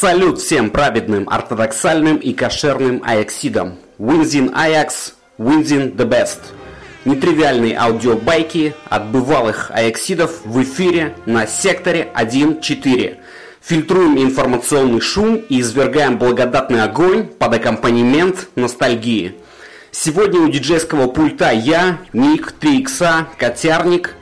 [0.00, 3.78] Салют всем праведным, ортодоксальным и кошерным аяксидам.
[3.98, 6.38] Winzin Ajax, Winzin the best.
[7.04, 13.16] Нетривиальные аудиобайки от бывалых аяксидов в эфире на секторе 1.4.
[13.60, 19.34] Фильтруем информационный шум и извергаем благодатный огонь под аккомпанемент ностальгии.
[19.90, 24.14] Сегодня у диджейского пульта я, Ник, 3 икса, Котярник,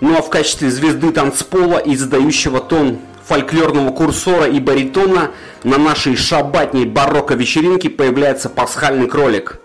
[0.00, 5.32] ну а в качестве звезды танцпола и задающего тон фольклорного курсора и баритона
[5.62, 9.60] на нашей шабатней барокко вечеринке появляется пасхальный кролик.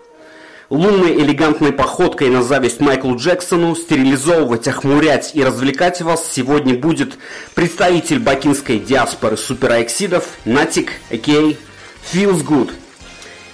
[0.68, 7.16] Лунной элегантной походкой на зависть Майклу Джексону стерилизовывать, охмурять и развлекать вас сегодня будет
[7.54, 11.54] представитель бакинской диаспоры супераэксидов Натик, а.к.а.
[12.12, 12.72] Feels Good.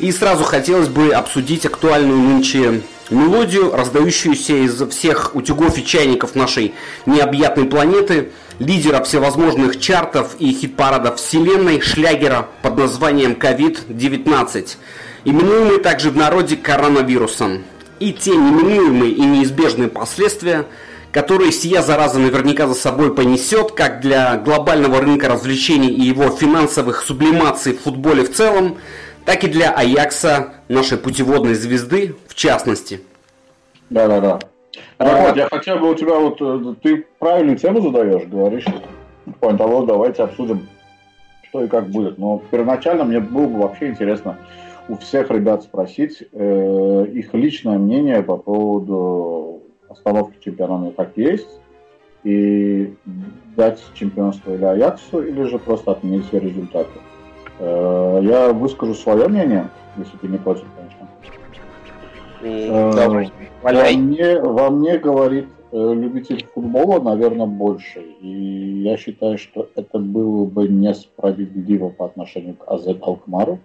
[0.00, 2.80] И сразу хотелось бы обсудить актуальную нынче
[3.10, 6.74] мелодию, раздающуюся из всех утюгов и чайников нашей
[7.06, 14.76] необъятной планеты– лидера всевозможных чартов и хит-парадов вселенной шлягера под названием COVID-19,
[15.24, 17.64] именуемый также в народе коронавирусом,
[17.98, 20.66] и те неминуемые и неизбежные последствия,
[21.10, 27.02] которые сия зараза наверняка за собой понесет, как для глобального рынка развлечений и его финансовых
[27.02, 28.76] сублимаций в футболе в целом,
[29.24, 33.00] так и для Аякса, нашей путеводной звезды, в частности.
[33.88, 34.38] Да-да-да.
[35.00, 38.66] Так вот, я хотел бы у тебя вот, э, ты правильную тему задаешь, говоришь,
[39.40, 40.68] по того, давайте обсудим,
[41.48, 42.18] что и как будет.
[42.18, 44.36] Но первоначально мне было бы вообще интересно
[44.88, 50.92] у всех ребят спросить э, их личное мнение по поводу остановки чемпионата.
[50.94, 51.48] Как есть,
[52.22, 52.92] и
[53.56, 56.90] дать чемпионство или Аяксу, или же просто отменить все результаты.
[57.58, 60.66] Э, я выскажу свое мнение, если ты не против,
[62.42, 68.00] Э, во, мне, во мне говорит э, любитель футбола, наверное, больше.
[68.20, 73.58] И я считаю, что это было бы несправедливо по отношению к АЗ Алкмару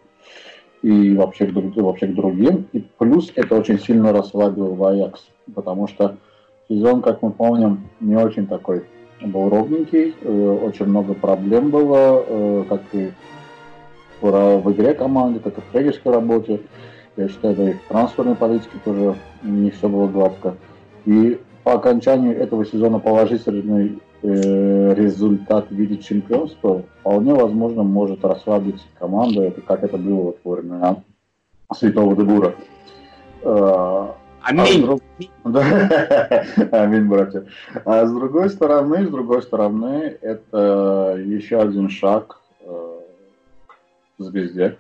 [0.81, 2.67] и вообще к, вообще к другим.
[2.73, 6.17] И плюс это очень сильно расслабил Аякс, потому что
[6.67, 8.83] сезон, как мы помним, не очень такой
[9.21, 13.11] был ровненький, э, очень много проблем было, как и
[14.21, 16.61] в игре команды, так и в тренерской работе.
[17.17, 20.55] Я считаю, да и в трансферной политике тоже не все было гладко.
[21.05, 28.85] И по окончанию этого сезона положительный э, результат в виде чемпионства вполне возможно может расслабить
[28.99, 30.97] команду, это, как это было вот во времена
[31.73, 32.53] Святого Дебура.
[33.43, 34.07] Э,
[34.41, 34.87] Аминь.
[35.43, 35.49] А.
[36.83, 37.45] Аминь, братья.
[37.83, 42.99] А с другой стороны, с другой стороны, это еще один шаг э,
[44.17, 44.77] к звезде.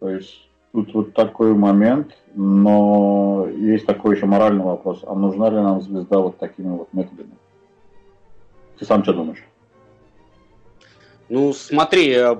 [0.00, 5.04] То есть тут вот такой момент, но есть такой еще моральный вопрос.
[5.06, 7.30] А нужна ли нам звезда вот такими вот методами?
[8.76, 9.44] Ты сам что думаешь?
[11.28, 12.36] Ну, смотри, э,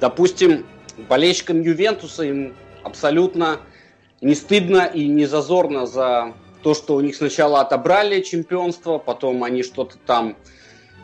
[0.00, 0.64] допустим,
[1.10, 3.58] болельщикам Ювентуса им абсолютно
[4.22, 6.32] не стыдно и не зазорно за
[6.62, 10.36] то, что у них сначала отобрали чемпионство, потом они что-то там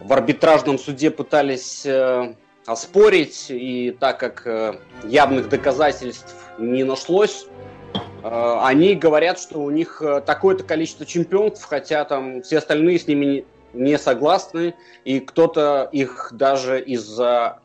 [0.00, 2.34] в арбитражном суде пытались э,
[2.66, 7.47] оспорить, и так как э, явных доказательств не нашлось,
[7.94, 13.06] э, они говорят, что у них э, такое-то количество чемпионств, хотя там все остальные с
[13.06, 17.60] ними не согласны, и кто-то их даже из-за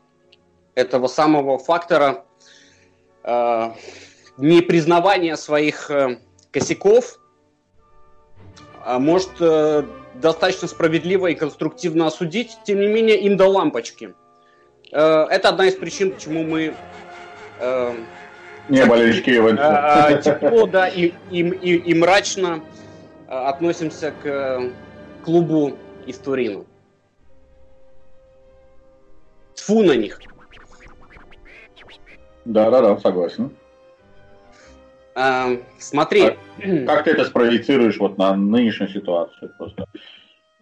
[0.74, 2.24] этого самого фактора
[4.36, 5.90] непризнавания своих
[6.50, 7.20] косяков
[8.84, 9.30] может
[10.14, 14.21] достаточно справедливо и конструктивно осудить, тем не менее им до лампочки– Э,
[14.98, 16.74] это одна из причин, почему мы
[17.58, 17.94] э,
[18.68, 19.30] не болельщики.
[19.30, 22.62] Э, тепло, да, и, и, и, и мрачно
[23.26, 24.70] относимся к
[25.24, 25.76] клубу
[26.06, 26.64] из Турина.
[29.54, 30.20] Тфу на них.
[32.44, 33.56] Да, да, да, согласен.
[35.14, 36.22] А, смотри.
[36.22, 36.36] А,
[36.86, 39.52] как ты это спроецируешь вот на нынешнюю ситуацию?
[39.56, 39.86] Просто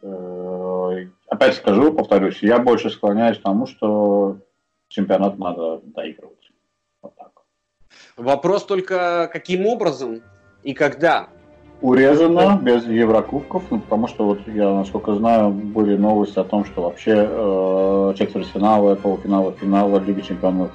[0.03, 0.07] Э,
[1.29, 4.39] опять скажу, повторюсь, я больше склоняюсь к тому, что
[4.89, 6.51] чемпионат надо доигрывать.
[7.03, 7.31] Вот так.
[8.17, 10.23] Вопрос только, каким образом
[10.63, 11.29] и когда?
[11.81, 16.83] Урезано, без Еврокубков, ну, потому что вот я, насколько знаю, были новости о том, что
[16.83, 20.73] вообще э, четвертьфинала, полуфинала, финала Лиги Чемпионов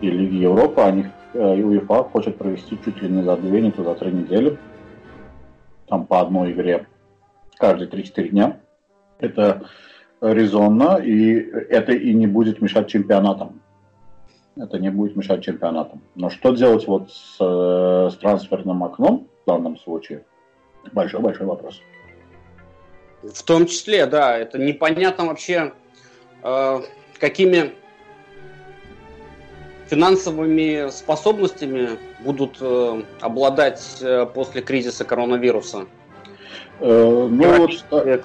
[0.00, 1.04] и Лиги Европы, они
[1.34, 4.58] э, УЕФА хочет провести чуть ли не за две, не то за три недели.
[5.86, 6.86] Там по одной игре
[7.58, 8.60] каждые 3-4 дня.
[9.18, 9.68] Это
[10.20, 13.60] резонно, и это и не будет мешать чемпионатам.
[14.56, 16.02] Это не будет мешать чемпионатам.
[16.14, 20.24] Но что делать вот с, э, с трансферным окном в данном случае?
[20.92, 21.82] Большой-большой вопрос.
[23.22, 25.72] В том числе, да, это непонятно вообще,
[26.42, 26.80] э,
[27.18, 27.72] какими
[29.88, 31.90] финансовыми способностями
[32.20, 35.86] будут э, обладать э, после кризиса коронавируса?
[36.78, 37.72] Э, ну вот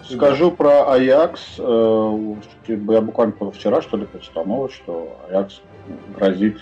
[0.09, 1.56] скажу про Аякс.
[1.57, 2.36] Э,
[2.68, 5.62] я буквально вчера что ли прочитал новость, что Аякс
[6.15, 6.59] грозит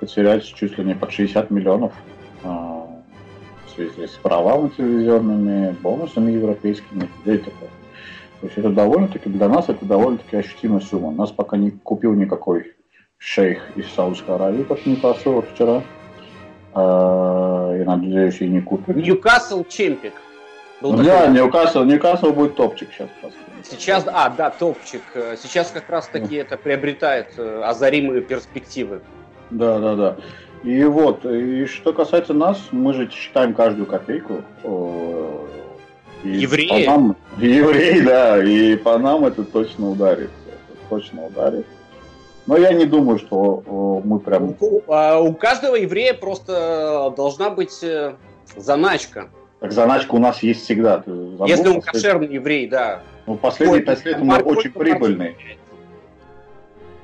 [0.00, 1.92] потерять чуть ли не под 60 миллионов
[2.42, 7.70] э, в связи с правами телевизионными, бонусами европейскими и такое.
[8.40, 11.12] То есть это довольно-таки для нас это довольно-таки ощутимая сумма.
[11.12, 12.74] Нас пока не купил никакой
[13.18, 15.82] шейх из Саудовской Аравии, как не пошел вот вчера.
[16.74, 18.96] Я надеюсь, и не купит.
[18.96, 20.14] Ньюкасл Чемпик.
[20.82, 21.34] Был да, такой...
[21.34, 23.08] Ньюкасл, Ньюкасл будет топчик сейчас.
[23.62, 25.02] Сейчас, а, да, топчик.
[25.40, 29.00] Сейчас как раз таки это приобретает э, озаримые перспективы.
[29.50, 30.16] Да, да, да.
[30.64, 34.42] И вот, и что касается нас, мы же считаем каждую копейку.
[36.24, 36.86] И евреи?
[36.86, 40.30] Нам, евреи, да, и по нам это точно ударит.
[40.48, 41.66] Это точно ударит.
[42.46, 44.56] Но я не думаю, что мы прям...
[44.58, 48.14] У, а у каждого еврея просто должна быть э,
[48.56, 49.30] заначка.
[49.62, 51.04] Так заначка у нас есть всегда.
[51.46, 53.00] Если он кошерный еврей, да.
[53.26, 55.36] Ну, лет мы очень прибыльные.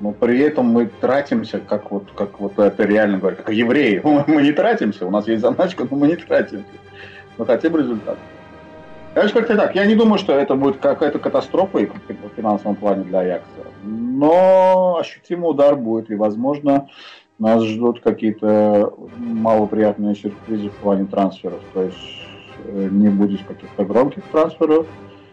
[0.01, 4.01] Но при этом мы тратимся, как вот, как вот это реально говорят, как евреи.
[4.05, 6.65] Мы не тратимся, у нас есть заначка, но мы не тратимся.
[7.37, 8.17] Мы хотим результат.
[9.15, 9.75] Конечно, как-то так.
[9.75, 13.67] Я не думаю, что это будет какая-то катастрофа в финансовом плане для Аякса.
[13.83, 16.89] Но ощутимый удар будет, и, возможно,
[17.41, 21.61] нас ждут какие-то малоприятные сюрпризы в плане трансферов.
[21.75, 22.29] То есть
[22.69, 24.87] не будет каких-то громких трансферов.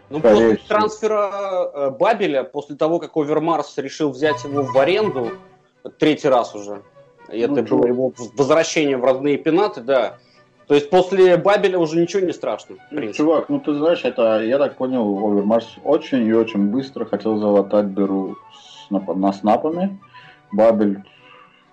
[0.09, 0.67] Ну, после всего.
[0.67, 1.31] трансфера
[1.73, 5.31] э, Бабеля, после того, как Овермарс решил взять его в аренду,
[5.97, 6.83] третий раз уже,
[7.27, 10.17] это ну, было его возвращение в родные пенаты, да.
[10.67, 12.77] То есть после Бабеля уже ничего не страшно.
[13.13, 17.93] Чувак, ну ты знаешь, это, я так понял, Овермарс очень и очень быстро хотел залатать
[17.93, 19.99] дыру с, на, на снапами.
[20.51, 21.03] Бабель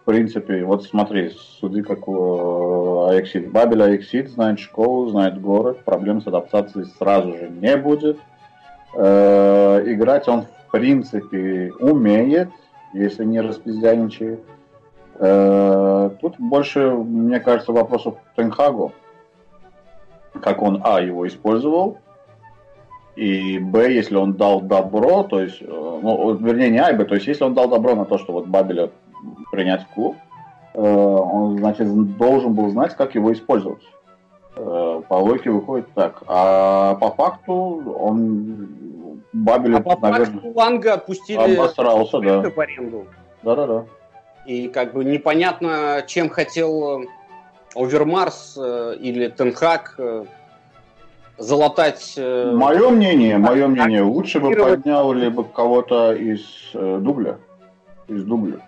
[0.02, 3.52] в принципе, вот смотри, суди как у Аексид.
[3.52, 8.19] Бабель Аексид знает школу, знает город, проблем с адаптацией сразу же не будет.
[8.96, 12.49] Э, играть он в принципе умеет,
[12.93, 14.40] если не распиздяничает.
[15.20, 18.93] Э, тут больше, мне кажется, вопросов к Тенхагу.
[20.43, 21.98] Как он, а, его использовал,
[23.14, 27.05] и Б, если он дал добро, то есть, э, ну, вернее, не А и Б,
[27.05, 28.90] то есть, если он дал добро на то, что вот Бабеля
[29.50, 30.16] принять в клуб,
[30.74, 33.82] э, он, значит, должен был знать, как его использовать.
[34.56, 36.22] Э, по логике выходит так.
[36.26, 37.52] А по факту
[37.98, 42.42] он Бабель, а по наверное, факту Ланга отпустили обосрался, да.
[42.50, 43.06] в аренду.
[43.42, 43.84] Да-да-да.
[44.46, 47.04] И как бы непонятно, чем хотел
[47.74, 49.98] Овермарс э, или Тенхак
[51.38, 52.14] залатать...
[52.19, 56.42] Мое мнение, мое мнение, лучше бы поднял либо кого-то из
[56.74, 57.38] дубля.
[58.08, 58.58] Из дубля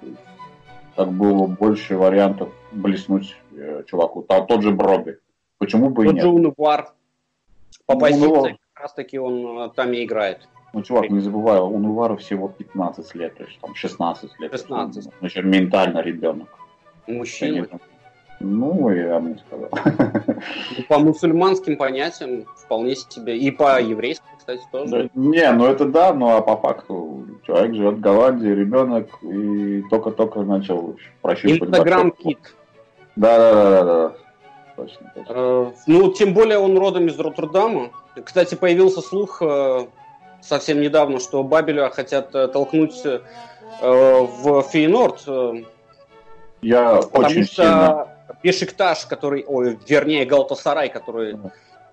[0.96, 4.22] так было больше вариантов блеснуть э, чуваку.
[4.22, 5.18] Там, тот же Броби.
[5.58, 6.24] Почему бы тот и нет?
[6.24, 6.88] Тот же Унувар.
[7.86, 10.48] По ну, позиции как раз таки он э, там и играет.
[10.72, 14.50] Ну, чувак, не забывай, у Нувара всего 15 лет, то есть там 16 лет.
[14.50, 15.06] 16.
[15.06, 16.48] Он, еще ментально ребенок.
[17.06, 17.68] Мужчина.
[18.40, 19.70] Ну, я бы не сказал.
[20.76, 23.38] Ну, по мусульманским понятиям вполне себе.
[23.38, 24.90] И по еврейским, кстати, тоже.
[24.90, 27.13] Да, не, ну это да, ну а по факту
[27.46, 31.62] человек живет в Голландии, ребенок, и только-только начал прощупывать.
[31.62, 32.38] Инстаграм-кит.
[33.16, 34.14] Да, да, да, да, да.
[34.76, 35.32] Точно, точно.
[35.32, 37.90] Э, ну, тем более он родом из Роттердама.
[38.24, 39.86] Кстати, появился слух э,
[40.40, 43.20] совсем недавно, что Бабеля хотят э, толкнуть э,
[43.80, 45.22] в Фейнорд.
[45.26, 45.62] Э,
[46.60, 48.08] Я очень что сильно
[48.42, 51.38] Бешикташ, который, ой, вернее, Галтасарай, который,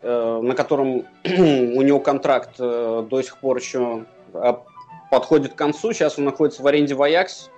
[0.01, 4.53] э, на котором у него контракт э, до сих пор еще э,
[5.12, 5.94] подходит к концу.
[5.94, 7.51] Сейчас он находится в аренде в Аякс,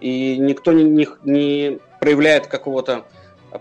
[0.00, 3.06] и никто не, не, не проявляет какого-то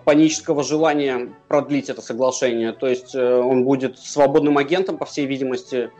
[0.04, 2.74] панического желания продлить это соглашение.
[2.74, 5.92] То есть э, он будет свободным агентом, по всей видимости,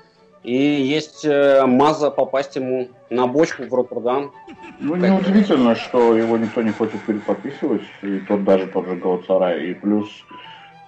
[0.44, 4.34] и есть э, маза попасть ему на бочку в Роттердам.
[4.80, 9.68] Ну, неудивительно, что его никто не хочет переподписывать, и тот даже тот же Галатсарай.
[9.68, 10.10] И плюс,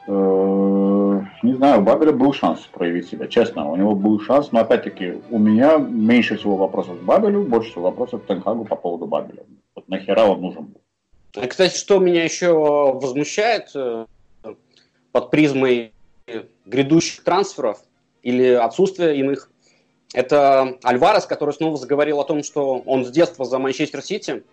[0.07, 5.21] не знаю, у Бабеля был шанс проявить себя, честно, у него был шанс, но опять-таки
[5.29, 9.43] у меня меньше всего вопросов к Бабелю, больше всего вопросов к Тенхагу по поводу Бабеля.
[9.75, 10.81] Вот нахера он нужен был.
[11.47, 14.05] Кстати, что меня еще возмущает э,
[15.11, 15.93] под призмой
[16.65, 17.79] грядущих трансферов,
[18.27, 19.49] или отсутствие иных.
[20.13, 24.43] Это Альварес, который снова заговорил о том, что он с детства за Манчестер Сити.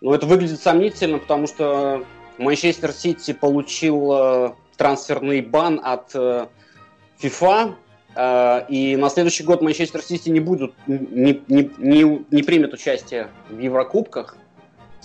[0.00, 2.04] Но это выглядит сомнительно, потому что
[2.38, 6.46] Манчестер Сити получил э, трансферный бан от э,
[7.20, 7.74] FIFA,
[8.14, 13.28] э, и на следующий год Манчестер Сити не будет, не, не, не, не примет участие
[13.50, 14.36] в Еврокубках.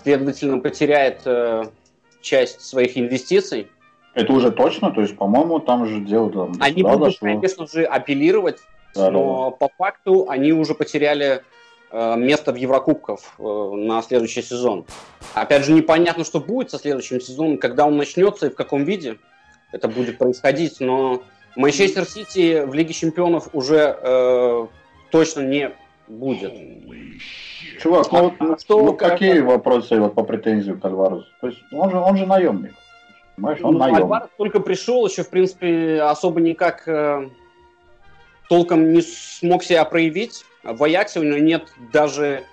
[0.01, 1.65] следовательно, потеряет э,
[2.21, 3.67] часть своих инвестиций.
[4.13, 6.53] Это уже точно, то есть, по-моему, там же дело там.
[6.59, 7.27] Они будут, дошло.
[7.27, 8.59] конечно же, апеллировать,
[8.93, 9.67] да, но да.
[9.67, 11.41] по факту они уже потеряли
[11.89, 14.85] э, место в Еврокубках э, на следующий сезон.
[15.33, 19.17] Опять же, непонятно, что будет со следующим сезоном, когда он начнется и в каком виде
[19.73, 21.23] это будет происходить, но
[21.55, 24.67] Манчестер Сити в Лиге Чемпионов уже э,
[25.11, 25.71] точно не
[26.07, 26.53] будет.
[27.81, 29.45] Чувак, ну, вот, ну, что, ну какие как...
[29.45, 31.25] вопросы вот, по претензиям к Альваресу?
[31.41, 32.73] То есть он же, он же наемник.
[33.35, 34.03] Понимаешь, он ну, наемник.
[34.03, 37.29] Альварес только пришел, еще, в принципе, особо никак э,
[38.47, 40.45] толком не смог себя проявить.
[40.63, 42.43] В Аяксе у него нет даже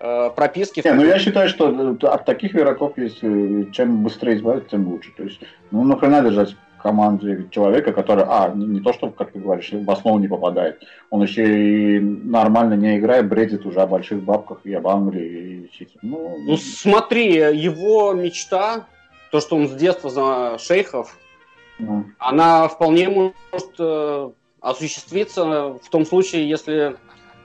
[0.00, 0.82] э, прописки.
[0.84, 5.12] Не, ну я считаю, что э, от таких игроков, если чем быстрее избавиться, тем лучше.
[5.16, 5.40] То есть,
[5.70, 6.54] ну нахрена держать
[6.86, 10.84] команде человека, который, а, не, не то, что, как ты говоришь, в основу не попадает,
[11.10, 15.68] он еще и нормально не играет, бредит уже о больших бабках и об Англии.
[15.78, 17.32] И ну, ну, смотри,
[17.70, 18.86] его мечта,
[19.32, 21.18] то, что он с детства за шейхов,
[21.80, 22.04] ну.
[22.18, 25.44] она вполне может э, осуществиться
[25.82, 26.96] в том случае, если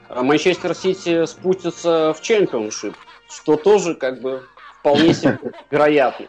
[0.09, 2.95] Манчестер Сити спустится в чемпионшип,
[3.27, 4.43] что тоже как бы
[4.79, 5.39] вполне себе
[5.71, 6.27] вероятно.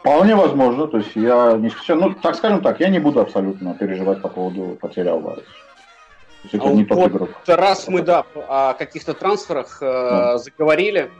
[0.00, 0.86] Вполне возможно.
[0.86, 4.76] То есть я не ну, так скажем так, я не буду абсолютно переживать по поводу
[4.80, 5.46] потери Алвареса.
[6.52, 7.30] Это а не вот игрок.
[7.46, 10.38] Раз мы, да, о каких-то трансферах э, да.
[10.38, 11.10] заговорили,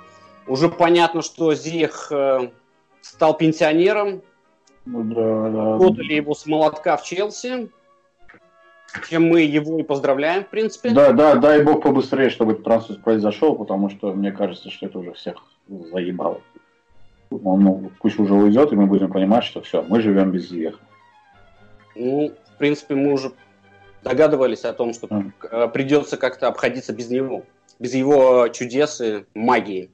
[0.46, 2.50] уже понятно, что Зих э,
[3.00, 4.22] стал пенсионером.
[4.84, 5.78] Ну, да, да.
[5.78, 7.70] Подали его с молотка в Челси.
[9.08, 10.90] Чем мы его и поздравляем, в принципе.
[10.90, 15.00] Да, да, дай бог побыстрее, чтобы этот трансфер произошел, потому что мне кажется, что это
[15.00, 16.40] уже всех заебало
[17.44, 20.78] он, ну, пусть уже уйдет, и мы будем понимать, что все, мы живем без Зиеха.
[21.94, 23.32] Ну, в принципе, мы уже
[24.02, 25.68] догадывались о том, что mm.
[25.70, 27.44] придется как-то обходиться без него,
[27.78, 29.90] без его чудес и магии.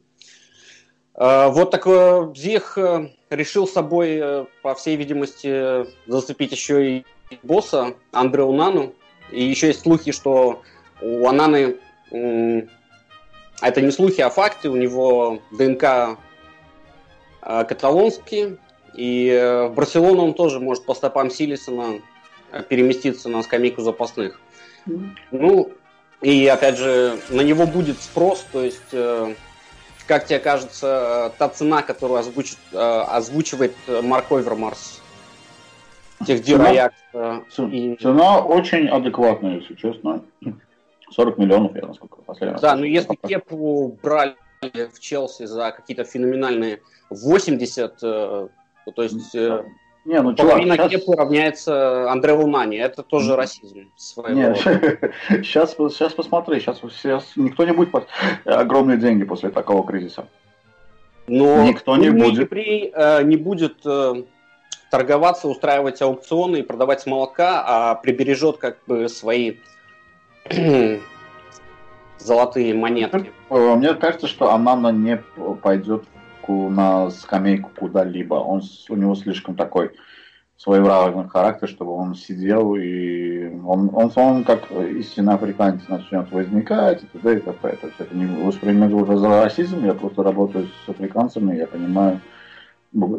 [1.15, 7.05] А, вот такой Зих э, решил с собой, э, по всей видимости, зацепить еще и
[7.43, 8.95] босса Андреу Нану.
[9.31, 10.63] И еще есть слухи, что
[11.01, 11.77] у Ананы,
[12.11, 16.17] это не слухи, а факты, у него ДНК Э,
[17.41, 18.59] каталонский.
[18.95, 22.01] И э, в Барселону он тоже может по стопам Силисона
[22.53, 24.41] э, переместиться на скамейку запасных.
[24.87, 25.11] Mm.
[25.31, 25.71] Ну,
[26.21, 28.95] и опять же, на него будет спрос, то есть,
[30.07, 35.01] как тебе кажется, та цена, которую озвучит, озвучивает Марк Овермарс,
[36.27, 36.91] тех цена,
[37.73, 37.97] и...
[37.97, 40.23] цена очень адекватная, если честно.
[41.11, 46.83] 40 миллионов, я насколько последний Да, но если Кепу брали в Челси за какие-то феноменальные
[47.09, 48.49] 80, э,
[48.95, 49.65] то есть э,
[50.05, 51.01] не, ну, половина чувак, сейчас...
[51.01, 52.77] Кепы равняется Андре Лунани.
[52.77, 57.91] Это тоже расизм своего сейчас, сейчас посмотри, сейчас, сейчас никто не будет
[58.45, 60.29] огромные деньги после такого кризиса.
[61.27, 62.51] Но никто не будет.
[62.51, 64.25] При, э, не будет э,
[64.91, 69.57] торговаться, устраивать аукционы и продавать с молока, а прибережет как бы свои
[72.21, 73.33] золотые монетки.
[73.49, 75.17] Мне кажется, что Анана не
[75.63, 76.05] пойдет
[76.49, 78.35] на скамейку куда-либо.
[78.35, 79.93] Он, у него слишком такой
[80.57, 87.07] своеобразный характер, чтобы он сидел и он, он, он как истинный африканец начнет возникать и
[87.07, 87.37] т.д.
[87.37, 87.77] и т.п.
[87.77, 92.21] То есть это не воспринимать уже за расизм, я просто работаю с африканцами, я понимаю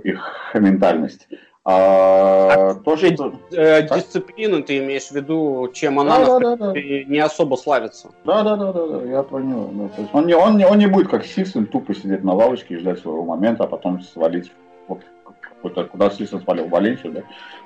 [0.03, 1.27] их ментальность.
[1.63, 3.33] А, а то, что...
[3.51, 8.09] Э, дисциплину ты имеешь в виду, чем она да, да, да, не особо славится.
[8.25, 9.69] Да, да, да, да, да я понял.
[9.71, 12.33] Ну, то есть он, не, он, не, он не будет как Сиксон тупо сидеть на
[12.33, 14.51] лавочке и ждать своего момента, а потом свалить
[14.87, 17.21] вот, куда Сильсон свалил, в Валенсию, да?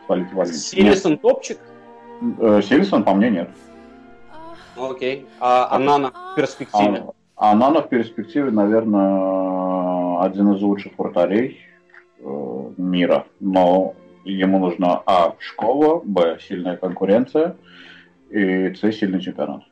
[0.05, 0.83] Свалить в Валенсию.
[0.83, 1.59] Сильсон топчик?
[2.39, 3.49] Э, Сильсон по мне нет.
[4.77, 5.25] Окей.
[5.39, 7.05] А Анана в перспективе?
[7.37, 11.59] А, Анана в перспективе, наверное, один из лучших вратарей
[12.19, 17.55] мира, но ему нужна А школа, Б сильная конкуренция
[18.29, 19.63] и С сильный чемпионат.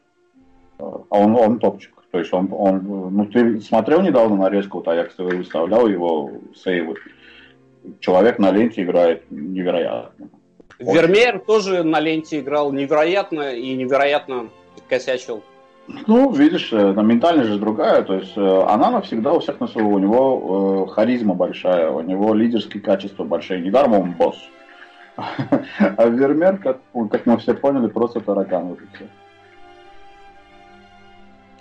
[0.80, 1.94] Э, а он, он топчик.
[2.12, 6.96] То есть он, он, ну ты смотрел недавно нарезку, вот Аякс ТВ выставлял его сейвы.
[8.00, 10.30] Человек на ленте играет невероятно.
[10.80, 14.50] Вермеер тоже на ленте играл невероятно и невероятно
[14.88, 15.44] косячил.
[15.88, 18.04] Ну, видишь, э, ментальность же другая.
[18.04, 19.92] То есть э, она всегда у всех на своего.
[19.92, 23.62] У него э, харизма большая, у него лидерские качества большие.
[23.62, 24.38] Недаром он босс.
[25.18, 26.80] А Вермер, как,
[27.12, 29.08] как мы все поняли, просто таракан уже все.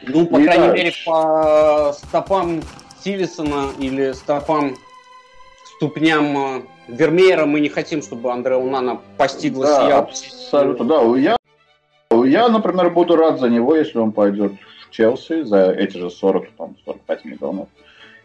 [0.05, 0.73] Ну, по крайней да.
[0.73, 2.61] мере, по стопам
[3.03, 4.75] Силисона или стопам
[5.77, 9.97] ступням э, Вермеера мы не хотим, чтобы Андре Унана постигла да, сия.
[9.99, 11.19] Абсолютно, да.
[11.19, 11.37] Я
[12.25, 14.53] я, например, буду рад за него, если он пойдет
[14.87, 17.69] в Челси за эти же 40, там, 45 миллионов.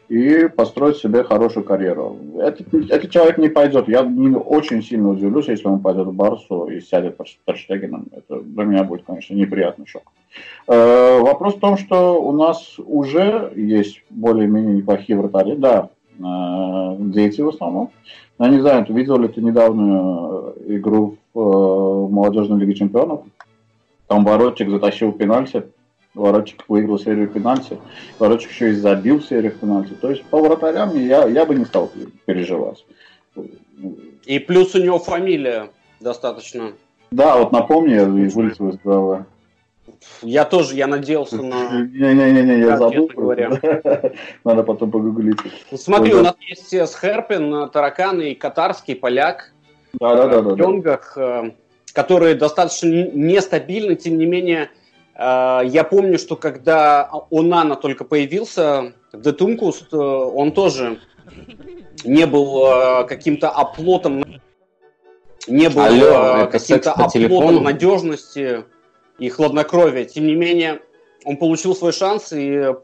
[0.10, 2.18] и построить себе хорошую карьеру.
[2.40, 3.90] Этот, этот человек не пойдет.
[3.90, 8.08] Я не, очень сильно удивлюсь, если он пойдет в Барсу и сядет под Терштегеном.
[8.14, 10.04] Это для меня будет, конечно, неприятный шок.
[10.68, 15.56] Э, вопрос в том, что у нас уже есть более-менее неплохие вратари.
[15.58, 15.90] Да,
[16.20, 17.92] э, дети в основном.
[18.40, 23.22] Я не знаю, видел ли ты недавнюю игру в э, молодежной лиге чемпионов?
[24.08, 25.64] Там Воротчик затащил пенальти
[26.18, 27.78] Воротчик выиграл серию пенальти,
[28.20, 29.94] Воротчик еще и забил серию пенальти.
[29.94, 31.92] То есть по вратарям я, я бы не стал
[32.26, 32.84] переживать.
[34.26, 36.74] И плюс у него фамилия достаточно.
[37.12, 39.26] Да, вот напомни, я вылетел из головы.
[40.22, 41.82] Я тоже, я надеялся на...
[41.82, 43.10] Не-не-не, я забыл.
[44.44, 45.40] Надо потом погуглить.
[45.72, 49.54] Ну, смотри, у нас есть Схерпин, э, Таракан и катарский поляк.
[49.94, 50.42] Да-да-да.
[50.42, 51.52] В Йонгах, э,
[51.94, 54.70] которые достаточно нестабильны, тем не менее,
[55.18, 61.00] Э, я помню, что когда Онана только появился, Детункуст, э, он тоже
[62.04, 64.24] не был э, каким-то оплотом,
[65.48, 68.66] не был Алло, каким-то оплотом надежности
[69.18, 70.06] и хладнокровия.
[70.06, 70.82] Тем не менее,
[71.26, 72.76] он получил свой шанс и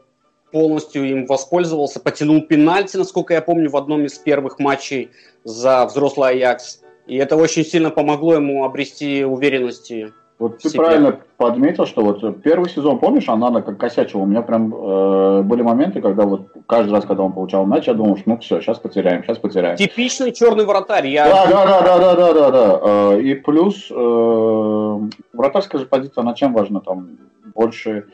[0.50, 5.10] полностью им воспользовался, потянул пенальти, насколько я помню, в одном из первых матчей
[5.44, 6.80] за взрослый Аякс.
[7.06, 10.80] И это очень сильно помогло ему обрести уверенности вот ты себе.
[10.80, 14.22] правильно подметил, что вот первый сезон, помнишь, она как косячила.
[14.22, 17.94] У меня прям э, были моменты, когда вот каждый раз, когда он получал мяч, я
[17.94, 19.76] думал, что ну все, сейчас потеряем, сейчас потеряем.
[19.76, 21.06] Типичный черный вратарь.
[21.06, 21.26] Я...
[21.26, 22.80] Да, да, да, да, да, да, да, да.
[22.82, 24.98] Э, и плюс э,
[25.32, 26.80] вратарская же позиция, она чем важна?
[26.80, 27.10] Там
[27.54, 28.06] больше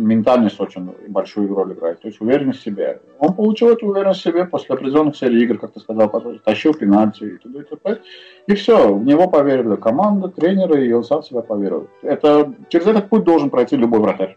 [0.00, 3.00] ментальность очень большую роль играет, то есть уверенность в себе.
[3.18, 6.08] Он получил эту уверенность в себе после определенных серий игр, как ты сказал,
[6.44, 7.58] тащил пенальти и т.д.
[7.60, 8.00] и т.п.
[8.46, 11.88] И все, в него поверили команда, тренеры, и он сам себя поверил.
[12.02, 14.36] Это, через этот путь должен пройти любой вратарь.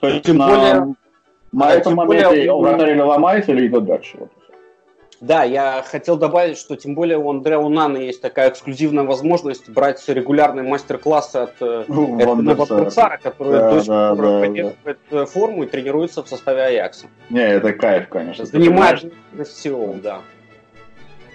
[0.00, 0.94] То есть тем на, более,
[1.52, 2.54] на этом моменте более...
[2.54, 4.16] вратарь или ломается, или идет дальше.
[4.18, 4.30] Вот.
[5.20, 10.02] Да, я хотел добавить, что тем более у Андреа Унана есть такая эксклюзивная возможность брать
[10.08, 15.18] регулярные мастер-классы от э, ну, Пацара, который да, до сих да, да, поддерживает да.
[15.18, 17.08] Э, форму и тренируется в составе Аякса.
[17.28, 18.46] Не, это кайф, конечно.
[18.46, 19.12] Занимает
[19.46, 20.22] всего, да.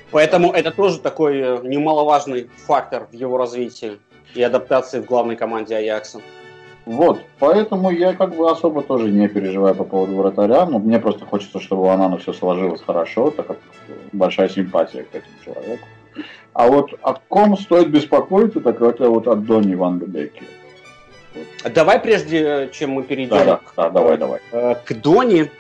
[0.10, 4.00] Поэтому это тоже такой э, немаловажный фактор в его развитии
[4.34, 6.21] и адаптации в главной команде Аякса.
[6.86, 11.26] Вот, поэтому я как бы особо тоже не переживаю по поводу вратаря, но мне просто
[11.26, 13.58] хочется, чтобы у Анана все сложилось хорошо, так как
[14.12, 15.88] большая симпатия к этому человеку.
[16.54, 20.00] А вот о ком стоит беспокоиться, так это вот от Дони Ван.
[20.00, 21.74] Вот.
[21.74, 24.39] Давай прежде, чем мы перейдем да, да, да, давай, давай.
[24.52, 25.52] Э, к Дони,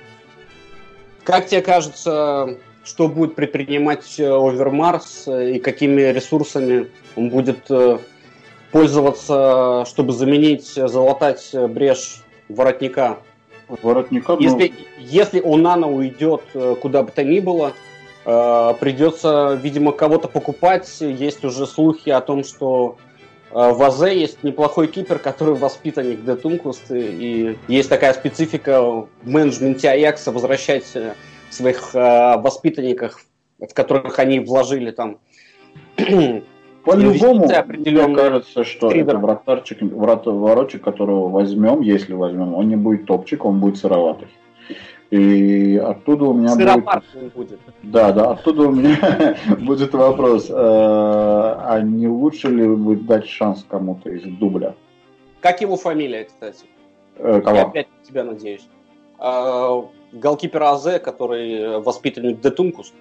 [1.23, 7.69] как тебе кажется, что будет предпринимать э, Овермарс э, и какими ресурсами он будет
[8.75, 13.19] пользоваться, чтобы заменить, залатать брешь воротника.
[13.69, 14.35] Воротника?
[14.37, 14.85] Если, ну...
[14.99, 17.71] если Онана уйдет э, куда бы то ни было,
[18.25, 20.93] э, придется, видимо, кого-то покупать.
[20.99, 22.97] Есть уже слухи о том, что
[23.49, 29.89] э, в АЗ есть неплохой кипер, который воспитанник Детункуст, и есть такая специфика в менеджменте
[29.89, 30.85] Аякса возвращать
[31.49, 33.25] своих воспитанников,
[33.57, 35.19] в которых они вложили там
[36.85, 43.05] по-любому, мне кажется, что это вратарчик, врат, воротчик, которого возьмем, если возьмем, он не будет
[43.05, 44.27] топчик, он будет сыроватый.
[45.11, 47.33] И оттуда у меня будет...
[47.33, 47.59] будет.
[47.83, 53.65] Да, да, оттуда у меня будет вопрос, э, а не лучше ли будет дать шанс
[53.69, 54.75] кому-то из дубля?
[55.41, 56.65] Как его фамилия, кстати?
[57.17, 57.55] Э, кого?
[57.55, 58.67] Я опять тебя надеюсь.
[59.19, 62.93] Э, голкипер АЗ, который воспитанник Детункус.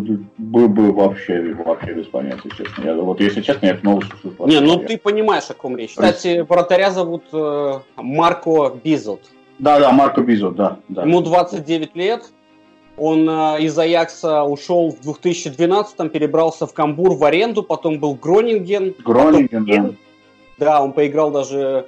[0.00, 2.82] Бы вообще, вообще без понятия, честно.
[2.82, 4.46] Я, вот если честно, я снова слышу.
[4.46, 5.90] Не, ну ты понимаешь, о ком речь.
[5.90, 9.20] Кстати, вратаря зовут э, Марко Бизот.
[9.58, 11.02] Да, да, Марко Бизот, да, да.
[11.02, 12.32] Ему 29 лет.
[12.96, 18.94] Он э, из Аякса ушел в 2012-м, перебрался в Камбур в аренду, потом был Гронинген.
[19.04, 19.90] Гронинген, да.
[20.58, 21.86] Да, он поиграл даже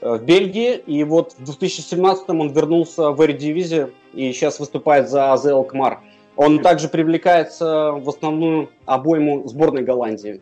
[0.00, 5.32] э, в Бельгии, и вот в 2017-м он вернулся в Эрдивизе и сейчас выступает за
[5.32, 6.00] АЗ Алкмар.
[6.36, 10.40] Он также привлекается в основную обойму сборной Голландии.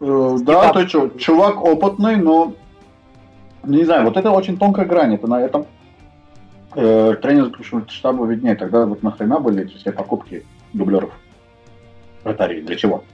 [0.00, 2.54] Э, да, то есть чувак опытный, но
[3.66, 5.14] не знаю, вот это очень тонкая грань.
[5.14, 5.66] Это на этом
[6.74, 8.54] э, тренер заключительного штаба виднее.
[8.54, 11.10] Тогда вот нахрена были эти все покупки дублеров
[12.22, 12.62] вратарей?
[12.62, 13.04] Для чего?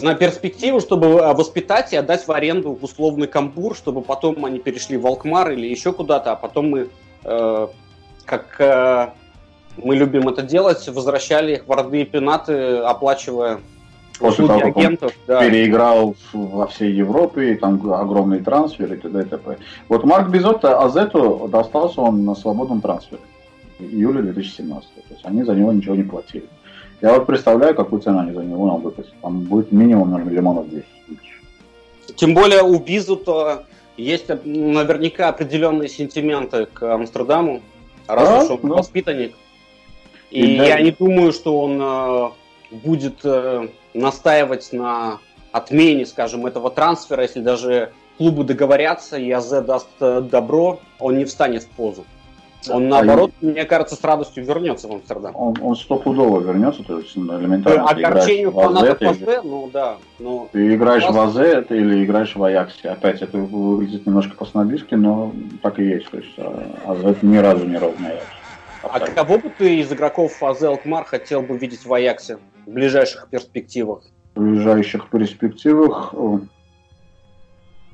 [0.00, 4.96] На перспективу, чтобы воспитать и отдать в аренду в условный камбур, чтобы потом они перешли
[4.96, 6.88] в Алкмар или еще куда-то, а потом мы
[7.24, 7.68] э,
[8.24, 9.08] как э,
[9.76, 13.60] мы любим это делать, возвращали их в родные пенаты, оплачивая
[14.18, 15.40] После того, как агентов, он да.
[15.40, 19.22] переиграл во всей Европе, и там огромные трансферы и т.д.
[19.22, 19.58] и т.п.
[19.88, 23.22] Вот Марк Безотто Азету достался он на свободном трансфере
[23.80, 24.88] июля 2017.
[24.94, 26.48] То есть они за него ничего не платили.
[27.00, 29.14] Я вот представляю, какую цену они за него нам выпустят.
[29.22, 30.84] Там будет минимум наверное, миллионов 10
[32.14, 33.64] Тем более у Бизута
[33.96, 37.60] есть наверняка определенные сентименты к Амстердаму,
[38.06, 38.76] раз да, уж он да.
[38.76, 39.34] воспитанник.
[40.32, 40.64] И, и да.
[40.64, 42.30] я не думаю, что он э,
[42.70, 45.18] будет э, настаивать на
[45.52, 51.26] отмене, скажем, этого трансфера, если даже клубы договорятся и АЗ даст э, добро, он не
[51.26, 52.04] встанет в позу.
[52.70, 55.34] Он, наоборот, а мне кажется, с радостью вернется в Амстердам.
[55.34, 57.88] Он, он стопудово вернется, то есть ну, элементарно.
[57.88, 59.96] Огорчению фанатов АЗ, ну да.
[60.18, 60.48] Но...
[60.52, 62.90] Ты играешь в АЗ или играешь в Аяксе.
[62.90, 66.08] Опять это выглядит немножко по-снобистски, но так и есть.
[66.10, 68.41] То есть а, АЗ ни разу не ровно Аякс.
[68.82, 73.28] А кого бы ты из игроков АЗ Алкмар хотел бы видеть в Аяксе в ближайших
[73.28, 74.04] перспективах?
[74.34, 76.14] В ближайших перспективах...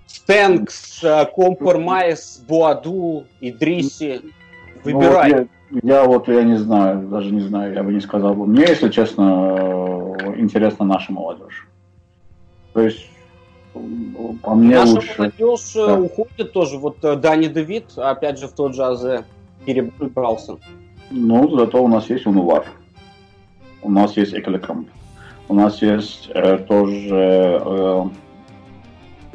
[0.07, 1.05] Стенгс,
[1.35, 4.23] Коопмейнерс, Боаду, Идрисси.
[4.83, 5.31] Выбирай.
[5.31, 5.49] Ну, вот
[5.83, 8.35] я, я вот, я не знаю, даже не знаю, я бы не сказал.
[8.35, 11.69] Мне, если честно, интересна наша молодежь.
[12.73, 13.11] То есть,
[14.43, 15.15] по мне Наша лучше...
[15.19, 16.01] молодежь э, да.
[16.01, 16.79] уходит тоже.
[16.79, 19.25] Вот э, Дани де Вит, опять же, в тот же АЗ
[19.75, 20.57] перебрался.
[21.11, 22.65] Ну, зато у нас есть Унювар.
[23.83, 24.89] У нас есть Эккеленкамп.
[25.49, 28.05] У нас есть э, тоже э,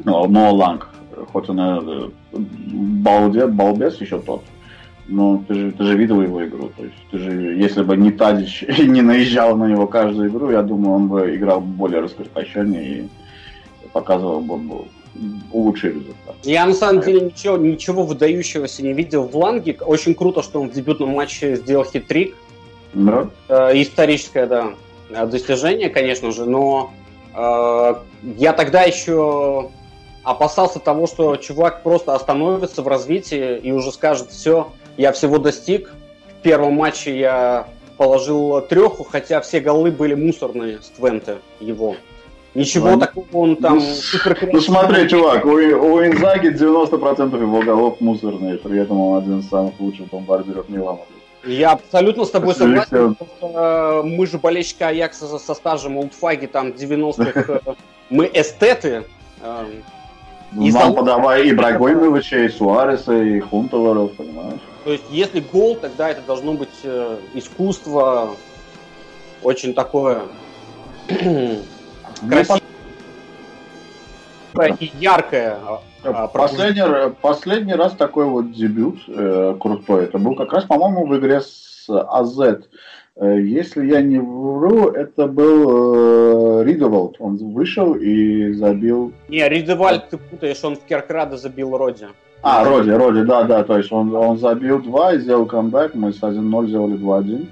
[0.04, 0.88] ну, Ноа Ланг.
[1.32, 4.42] Хоть он э, балде, балбес еще тот.
[5.06, 6.70] Но ты же, ты же видел его игру.
[6.76, 10.62] То есть, ты же, если бы не Тадич не наезжал на него каждую игру, я
[10.62, 13.08] думаю, он бы играл более раскрепощеннее и
[13.92, 14.84] показывал бы
[15.52, 16.36] лучший результат.
[16.42, 19.76] Я на самом деле ничего, ничего выдающегося не видел в Ланге.
[19.80, 22.36] Очень круто, что он в дебютном матче сделал хитрик.
[22.92, 23.28] Да.
[23.48, 24.74] Э, историческое, да,
[25.26, 26.92] достижение, конечно же, но
[27.34, 27.94] э,
[28.36, 29.70] я тогда еще
[30.22, 35.92] опасался того, что чувак просто остановится в развитии и уже скажет, все, я всего достиг.
[36.38, 41.96] В первом матче я положил треху, хотя все голы были мусорные с Твенте его.
[42.54, 47.60] Ничего ну, такого он там ну, супер Ну смотри, чувак, у, у Инзаги 90% его
[47.62, 51.00] голов мусорные, при этом он один из самых лучших бомбардиров Милана.
[51.46, 53.16] Я абсолютно с тобой согласен.
[53.42, 57.60] Э, мы же болельщики Аякса со стажем олдфаги там 90-х.
[57.66, 57.74] Э,
[58.08, 59.04] мы эстеты.
[59.42, 59.64] Э,
[60.58, 64.60] и Нам подавай и Брагоймовича, и Суареса, и Хунтоваров, понимаешь?
[64.84, 66.68] То есть, если гол, тогда это должно быть
[67.34, 68.30] искусство
[69.42, 70.22] очень такое
[72.28, 72.60] красивое
[74.80, 75.58] и яркое.
[76.04, 81.16] А, последний, последний раз такой вот дебют э, крутой, это был как раз, по-моему, в
[81.18, 82.66] игре с АЗ.
[83.16, 87.16] Э, если я не вру, это был э, Ридевалд.
[87.20, 89.12] Он вышел и забил...
[89.28, 92.06] Не, Ридевальд ты путаешь, он в Керкрада забил Роди.
[92.42, 96.12] А, Роди, Роди, да, да, то есть он, он забил два и сделал камбэк, мы
[96.12, 97.48] с 1-0 сделали 2-1.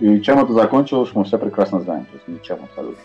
[0.00, 3.02] И чем это закончилось, мы все прекрасно знаем, то есть ничем абсолютно.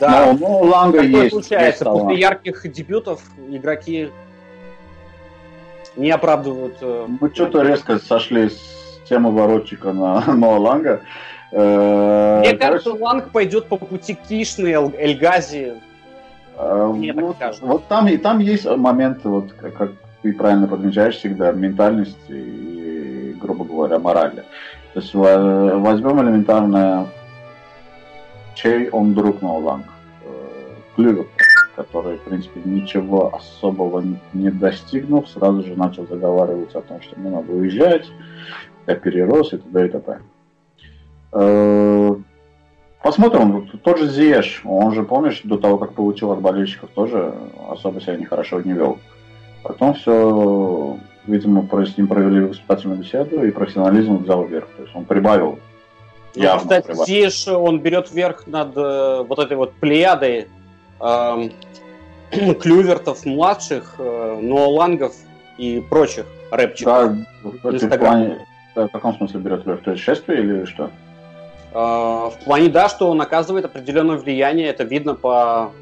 [0.00, 1.30] Да, но, но у Ланга есть.
[1.30, 1.84] Случается.
[1.84, 4.10] Есть После ярких дебютов игроки
[5.96, 6.76] не оправдывают.
[6.80, 11.02] Э, мы что-то резко сошли с темы воротчика на Ноа Ланга.
[11.52, 15.74] Э, Мне кажется, Ланг пойдет по пути Кишны, Эльгази,
[16.56, 22.16] Мне вот, Вот там, и там есть моменты, вот, как, ты правильно подмечаешь всегда, ментальности
[22.28, 24.44] и, грубо говоря, морали.
[24.94, 27.08] То есть возьмем элементарно,
[28.54, 29.86] чей он друг Ноуланг?
[30.24, 30.28] Э,
[30.96, 31.26] Клювер,
[31.76, 37.30] который, в принципе, ничего особого не достигнув, сразу же начал заговаривать о том, что мне
[37.30, 38.06] надо уезжать,
[38.86, 39.86] я перерос и т.д.
[39.86, 40.20] и т.п.
[43.02, 47.32] Посмотрим, тот же Зиеш, он же, помнишь, до того, как получил от болельщиков, тоже
[47.70, 48.98] особо себя нехорошо не вел.
[49.62, 54.68] Потом все, видимо, с ним провели воспитательную беседу, и профессионализм взял вверх.
[54.76, 55.58] То есть он прибавил.
[56.34, 57.06] Ну, явно кстати, прибавил.
[57.06, 60.48] Зиеш, он берет вверх над э, вот этой вот плеядой
[61.00, 61.48] э,
[62.60, 65.14] клювертов младших, э, ноолангов
[65.58, 67.16] и прочих рэпчиков.
[67.42, 69.82] Да, в, плане, в каком смысле берет вверх?
[69.82, 70.90] То есть шествие или что?
[71.72, 75.72] А, в плане, да, что он оказывает определенное влияние, это видно по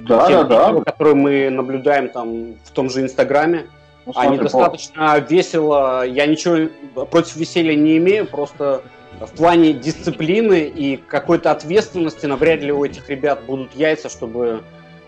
[0.00, 0.80] да, тем да, да.
[0.82, 3.66] которые мы наблюдаем там в том же Инстаграме.
[4.06, 5.18] Ну, Они достаточно по...
[5.18, 6.68] весело, я ничего
[7.06, 8.82] против веселья не имею, просто
[9.20, 14.62] в плане дисциплины и какой-то ответственности навряд ли у этих ребят будут яйца, чтобы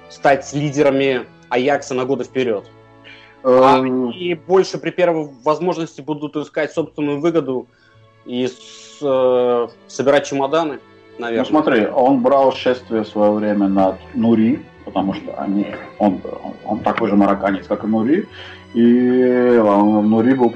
[0.08, 2.64] стать лидерами Аякса на годы вперед.
[3.42, 4.08] А эм.
[4.08, 7.66] они больше при первой возможности будут искать собственную выгоду
[8.24, 8.48] и
[9.00, 10.80] э, собирать чемоданы.
[11.18, 11.44] наверное.
[11.44, 15.66] Ну смотри, он брал шествие в свое время над Нури, потому что они,
[15.98, 16.20] он,
[16.64, 18.26] он такой же марокканец, как и Нури,
[18.74, 20.50] и Нури был,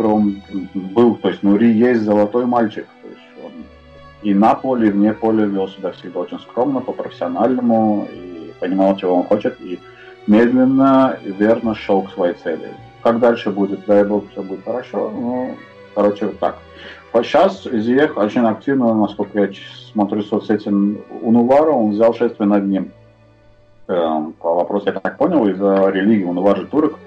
[0.74, 2.86] был, то есть Нури есть золотой мальчик,
[4.22, 9.16] и на поле, и вне поля вел себя всегда очень скромно, по-профессиональному, и понимал, чего
[9.16, 9.78] он хочет, и
[10.26, 12.74] медленно и верно шел к своей цели.
[13.02, 15.56] Как дальше будет, дай бог, все будет хорошо, ну,
[15.94, 16.58] короче, вот так.
[17.12, 19.50] Сейчас Зиех очень активно, насколько я
[19.92, 22.92] смотрю соцсети Унувара, он взял шествие над ним.
[23.88, 26.98] Эм, по вопросу, я так понял, из-за религии Унувар же турок.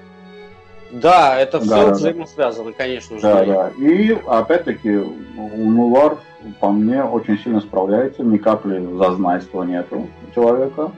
[0.93, 2.75] Да, это все да, взаимосвязано, да.
[2.77, 3.21] конечно же.
[3.21, 3.71] Да, да.
[3.79, 5.01] И опять-таки
[5.37, 6.17] Унувар
[6.59, 10.91] по мне очень сильно справляется, ни капли зазнайства нету у человека.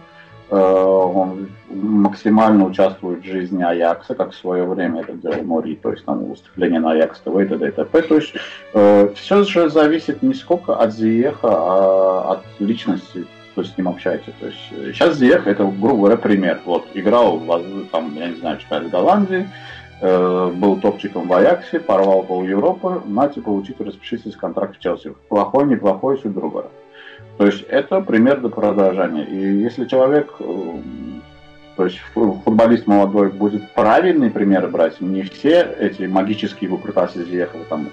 [0.50, 5.92] Э, он максимально участвует в жизни Аякса, как в свое время это делал Мори, то
[5.92, 7.68] есть там выступление на Аякс ТВ и т.д.
[7.68, 8.02] и т.п.
[8.02, 8.34] То есть
[8.74, 14.32] э, все же зависит не сколько от Зиеха, а от личности, кто с ним общается.
[14.40, 16.60] То есть сейчас Зиех это, грубо говоря, пример.
[16.66, 17.40] Вот играл,
[17.92, 19.75] там, я не знаю, читали в Голландии, э,
[20.06, 25.16] был топчиком в Аяксе, порвал пол Европы, нате получить, распишитесь контракт в Челси.
[25.30, 26.66] Плохой, неплохой, другое.
[27.38, 29.26] То есть это пример для подражания.
[29.26, 30.78] И если человек, э,
[31.76, 37.90] то есть футболист молодой будет правильные примеры брать, не все эти магические выкрутасы Зиехова там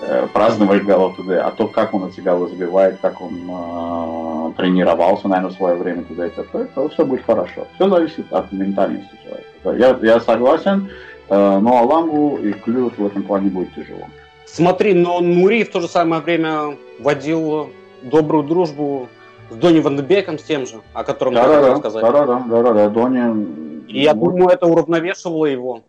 [0.00, 5.28] э, праздновать голов туда, а то, как он эти голы забивает, как он э, тренировался,
[5.28, 7.66] наверное, в свое время туда и т.п., то все будет хорошо.
[7.74, 9.98] Все зависит от ментальности человека.
[10.02, 14.06] Я, я согласен, э, но Аламгу и Клюет в этом плане будет тяжело.
[14.46, 17.70] Смотри, но Нури в то же самое время водил
[18.02, 19.08] добрую дружбу
[19.50, 22.02] с Дони Вандебеком, с тем же, о котором да, я да, да, сказать.
[22.02, 23.84] Да, да, да, да, да, Дони...
[23.88, 25.82] И я думаю, это уравновешивало его.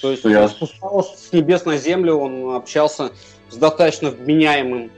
[0.00, 0.48] То есть я...
[0.48, 3.12] спускался с небес на землю, он общался
[3.48, 4.90] с достаточно вменяемым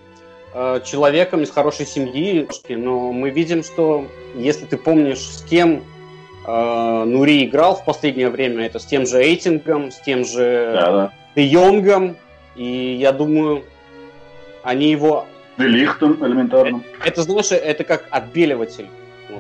[0.54, 5.82] э, человеком из хорошей семьи, но мы видим, что если ты помнишь, с кем э,
[6.46, 11.12] Нури играл в последнее время, это с тем же Эйтингом, с тем же да, да.
[11.36, 12.16] Де Йонгом,
[12.56, 13.62] и я думаю,
[14.62, 15.26] они его
[15.58, 16.82] Делихтом элементарно.
[17.00, 18.88] Это, это, знаешь, это как отбеливатель.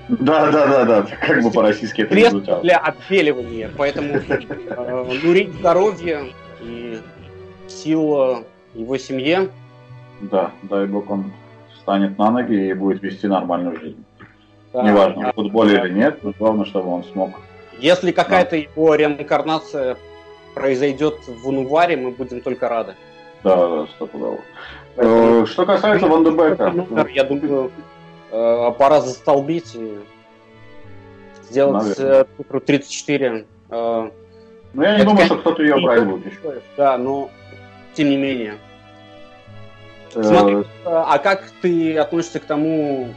[0.08, 2.62] Да, да, да, да, как бы по-российски это не звучало.
[2.62, 6.98] для отбеливания, поэтому э, нурить здоровье и
[7.68, 9.50] сила его семье.
[10.20, 11.32] Да, дай бог он
[11.74, 14.04] встанет на ноги и будет вести нормальную жизнь.
[14.72, 15.86] Да, Неважно, да, в футболе да.
[15.86, 17.40] или нет, главное, чтобы он смог.
[17.78, 18.56] Если какая-то да.
[18.56, 19.96] его реинкарнация
[20.54, 22.94] произойдет в Унуваре, мы будем только рады.
[23.44, 24.38] Да, да, стопудово.
[24.96, 26.72] Э, что касается Вандебека...
[27.10, 27.70] Я думаю,
[28.30, 29.98] э, пора застолбить и
[31.50, 33.46] сделать э, цифру 34.
[33.70, 36.32] Ну, я не думаю, что кто-то ее брать будет
[36.78, 37.30] Да, но
[37.94, 38.54] тем не менее.
[40.10, 43.08] Смотри, а как ты относишься к тому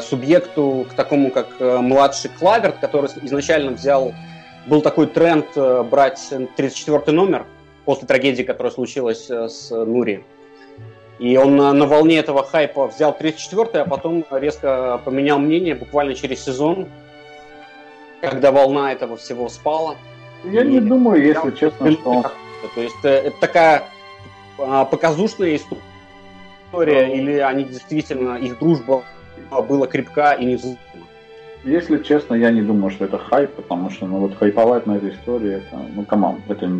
[0.00, 4.14] субъекту, к такому, как младший Клаверт, который изначально взял,
[4.66, 5.46] был такой тренд
[5.90, 7.46] брать 34 номер,
[7.84, 10.24] после трагедии, которая случилась э, с Нури.
[11.18, 16.44] И он на волне этого хайпа взял 34-й, а потом резко поменял мнение буквально через
[16.44, 16.88] сезон,
[18.20, 19.96] когда волна этого всего спала.
[20.42, 22.22] Я и не думаю, если честно, что...
[22.74, 23.84] То есть э, это такая
[24.58, 29.04] а, показушная история, или они действительно, их дружба
[29.60, 30.58] была крепка и не
[31.64, 35.10] Если честно, я не думаю, что это хайп, потому что ну вот хайповать на этой
[35.10, 36.70] истории, это, ну come on, это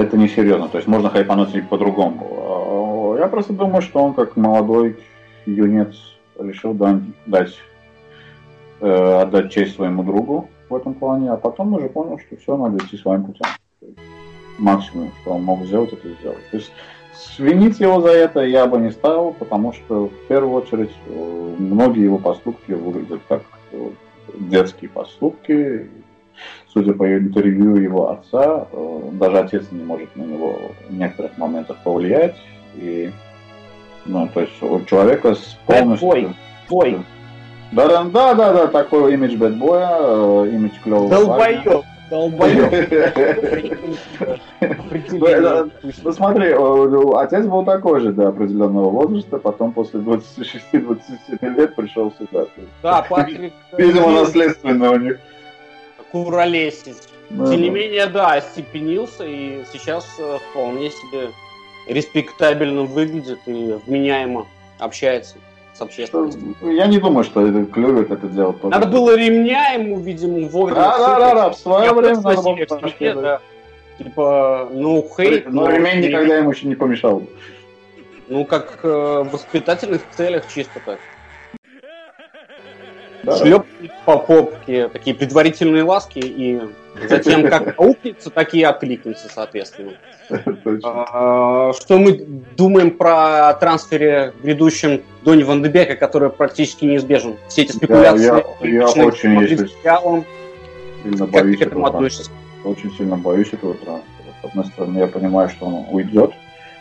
[0.00, 0.68] это не серьезно.
[0.68, 3.16] То есть можно хайпануть по-другому.
[3.18, 4.96] Я просто думаю, что он как молодой
[5.46, 5.96] юнец
[6.38, 7.58] решил дать,
[8.80, 12.78] э, отдать честь своему другу в этом плане, а потом уже понял, что все, надо
[12.84, 13.46] идти своим путем.
[14.58, 16.50] Максимум, что он мог сделать, это сделать.
[16.50, 16.72] То есть
[17.36, 22.04] винить его за это я бы не стал, потому что в первую очередь э, многие
[22.04, 23.88] его поступки выглядят как э,
[24.38, 25.88] детские поступки,
[26.72, 30.58] судя по интервью его отца, э, даже отец не может на него
[30.88, 32.36] в некоторых моментах повлиять.
[32.74, 33.10] И,
[34.06, 36.08] ну, то есть у человека с полностью...
[36.08, 36.34] Бэтбой.
[36.68, 36.98] Бой.
[37.72, 41.84] Да, да, да, да, да, такой имидж бэтбоя, имидж клевого Долбоёб.
[42.10, 42.72] Долбоёб.
[46.02, 46.52] Ну смотри,
[47.16, 52.46] отец был такой же до определенного возраста, потом после 26-27 лет пришел сюда.
[52.82, 53.52] Да, Патрик...
[53.78, 55.18] Видимо, наследственно у них
[56.10, 57.08] куролесить.
[57.30, 61.30] Да, Тем не менее, да, остепенился и сейчас э, вполне себе
[61.88, 64.46] респектабельно выглядит и вменяемо
[64.78, 65.36] общается
[65.72, 66.54] с общественностью.
[66.60, 68.62] Я не думаю, что это клювит это делать.
[68.62, 70.80] Надо было ремня ему, видимо, вовремя.
[70.80, 72.56] Да, да, да, да, в свое время надо было
[73.14, 73.40] да.
[74.02, 75.46] Типа, ну, хейт.
[75.50, 77.22] Но, но ремень никогда ему еще не помешал.
[78.28, 80.98] Ну, как э, в воспитательных целях чисто так.
[83.22, 83.36] Да.
[83.36, 83.66] Шлеп
[84.04, 86.60] по попке, такие предварительные ласки, и
[87.08, 89.92] затем как аукнется, так и откликнется, соответственно.
[90.82, 92.12] А, что мы
[92.56, 97.36] думаем про трансфере грядущем Дони Ван Дебека, который практически неизбежен?
[97.48, 98.28] Все эти спекуляции.
[98.28, 99.68] Да, я, я очень, если
[101.02, 102.28] сильно боюсь этого трансфера.
[102.64, 104.02] Очень сильно боюсь этого трансфера.
[104.40, 106.32] С одной стороны, я понимаю, что он уйдет,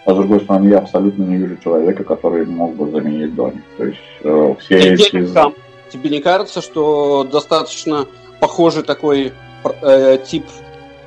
[0.05, 3.61] а с другой стороны, я абсолютно не вижу человека, который мог бы заменить Дони.
[3.77, 5.25] То есть э, все эти...
[5.27, 5.53] Сам.
[5.89, 8.07] Тебе не кажется, что достаточно
[8.39, 9.33] похожий такой
[9.81, 10.45] э, тип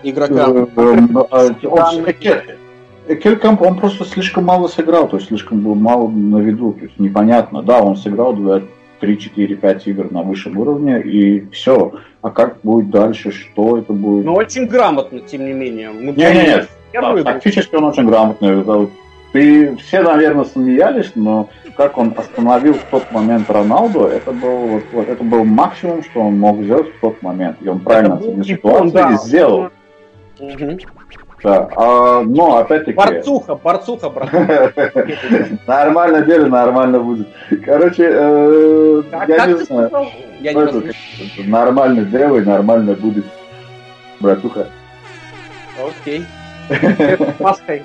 [0.03, 0.67] игрока?
[3.07, 6.99] Келькамп, он просто слишком мало сыграл, то есть слишком был мало на виду, то есть
[6.99, 7.63] непонятно.
[7.63, 8.63] Да, он сыграл 2,
[9.05, 11.93] 3, 4, 5 игр на высшем уровне, и все.
[12.23, 14.25] А как будет дальше, что это будет?
[14.25, 15.93] Ну, очень грамотно, тем не менее.
[15.93, 17.25] Нет, нет, нет.
[17.25, 18.89] Тактически он очень грамотный.
[19.33, 25.09] Ты все, наверное, смеялись, но как он остановил в тот момент Роналду, это был, вот,
[25.09, 27.57] это был максимум, что он мог сделать в тот момент.
[27.61, 29.13] И он правильно оценил ситуацию да.
[29.13, 29.71] и сделал.
[30.39, 30.79] Угу.
[31.45, 32.97] Да, а, но опять-таки...
[32.97, 34.33] Борцуха, борцуха, брат.
[35.67, 37.29] Нормально дело, нормально будет.
[37.67, 39.91] Короче, э, я не знаю.
[40.41, 43.27] Я не Нормально делай, нормально будет,
[44.21, 44.69] братуха.
[45.87, 46.25] Окей.
[47.39, 47.85] Маской.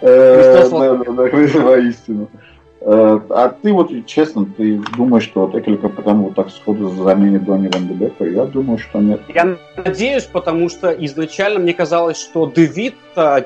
[0.00, 0.70] Христос
[1.54, 2.28] воистину.
[2.80, 7.44] Э, а ты вот, честно, ты думаешь, что вот Экелька потому вот так сходу заменит
[7.44, 8.24] Донни Ван Дебека?
[8.24, 9.22] Я думаю, что нет.
[9.34, 12.94] Я надеюсь, потому что изначально мне казалось, что Дэвид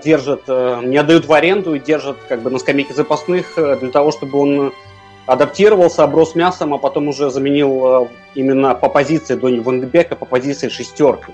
[0.03, 3.90] держит, э, не отдают в аренду и держит как бы на скамейке запасных э, для
[3.90, 4.73] того, чтобы он
[5.27, 10.69] адаптировался, оброс мясом, а потом уже заменил именно по позиции Донни Ван Дебека, по позиции
[10.69, 11.33] шестерки.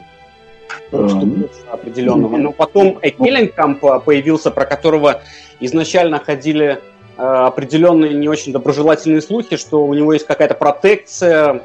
[0.92, 1.50] Mm-hmm.
[1.72, 2.36] определенного.
[2.36, 5.22] Но потом Экеленкамп появился, про которого
[5.58, 6.80] изначально ходили
[7.16, 11.62] определенные не очень доброжелательные слухи, что у него есть какая-то протекция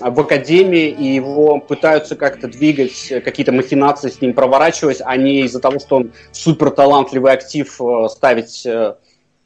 [0.00, 5.60] в академии, и его пытаются как-то двигать, какие-то махинации с ним проворачивать, а не из-за
[5.60, 8.94] того, что он супер талантливый актив э, ставить, э,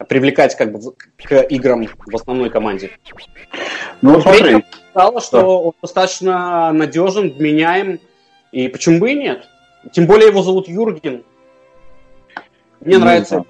[0.08, 2.90] привлекать как бы к играм в основной команде.
[4.00, 4.64] Ну, смотри.
[4.90, 5.46] Стало, что да.
[5.46, 7.98] он достаточно надежен, вменяем,
[8.52, 9.48] и почему бы и нет?
[9.92, 11.24] Тем более его зовут Юрген.
[12.84, 13.44] Мне ну, нравится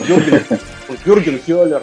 [0.00, 0.42] Юрген,
[1.06, 1.82] Юрген Хеллер.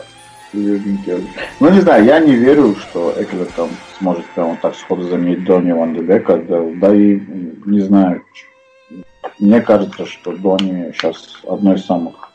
[0.52, 1.30] Юрген Хеллер.
[1.62, 5.72] Ну, не знаю, я не верю, что Эклер там сможет прямо так сходу заменить Дони
[5.72, 6.38] Ван Дебека.
[6.38, 7.22] Да, да и
[7.66, 8.24] не знаю,
[9.40, 12.30] мне кажется, что Дони сейчас одно из самых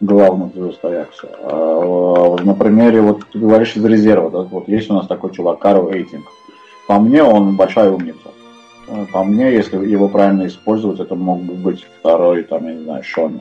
[0.00, 1.28] главных звезд Аякса.
[1.44, 5.60] А, на примере, вот ты говоришь из резерва, да, вот есть у нас такой чувак,
[5.60, 6.24] Карл Эйтинг.
[6.88, 8.18] По мне, он большая умница.
[9.12, 13.04] По мне, если его правильно использовать, это мог бы быть второй, там, я не знаю,
[13.04, 13.40] Шони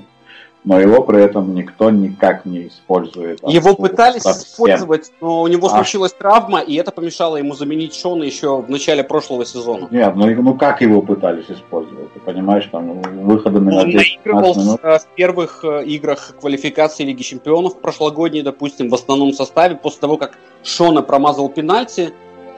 [0.63, 3.39] но его при этом никто никак не использует.
[3.47, 4.43] Его пытались совсем.
[4.43, 5.71] использовать, но у него а.
[5.71, 9.87] случилась травма, и это помешало ему заменить Шона еще в начале прошлого сезона.
[9.89, 12.13] Нет, ну, ну как его пытались использовать?
[12.13, 17.79] Ты понимаешь, там выходами Он на 10 наигрывал в первых э, играх квалификации Лиги Чемпионов
[17.79, 22.13] прошлогодней, допустим, в основном составе, после того, как Шона промазал пенальти,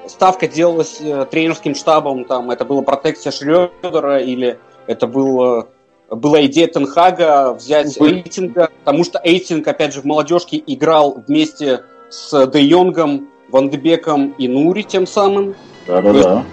[0.07, 5.67] ставка делалась э, тренерским штабом, там это была протекция Шрёдера или это был
[6.09, 8.11] была идея Тенхага взять Вы...
[8.11, 14.33] Эйтинга, потому что Эйтинг, опять же, в молодежке играл вместе с Де Йонгом, Ван Дебеком
[14.37, 15.55] и Нури тем самым.
[15.87, 16.43] Да-да-да.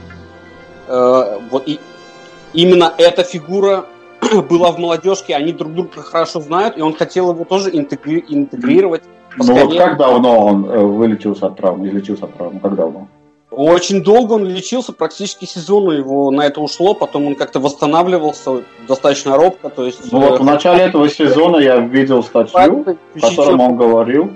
[0.88, 1.78] Э, вот и
[2.52, 3.86] именно эта фигура
[4.50, 9.02] была в молодежке, они друг друга хорошо знают, и он хотел его тоже интегри- интегрировать.
[9.36, 13.08] Ну вот как давно он э, вылечился от травмы, излечился от травмы, как давно?
[13.50, 19.36] Очень долго он лечился, практически сезон его на это ушло, потом он как-то восстанавливался достаточно
[19.36, 19.70] робко.
[19.70, 22.84] То есть, ну вот в начале этого сезона я видел статью,
[23.14, 24.30] в котором он говорил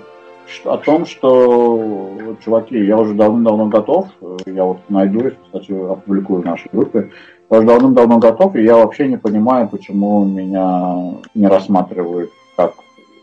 [0.64, 2.10] о том, что,
[2.44, 4.08] чуваки, я уже давно-давно готов,
[4.46, 7.10] я вот найду эту статью, опубликую в нашей группе,
[7.50, 12.74] я уже давно-давно готов, и я вообще не понимаю, почему меня не рассматривают как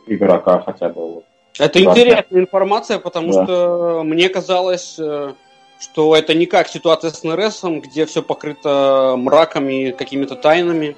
[0.08, 1.24] игрока хотя бы.
[1.60, 3.44] Это интересная информация, потому да.
[3.44, 5.34] что мне казалось э,
[5.82, 10.96] что это не как ситуация с НРСом, где все покрыто мраком и какими-то тайнами.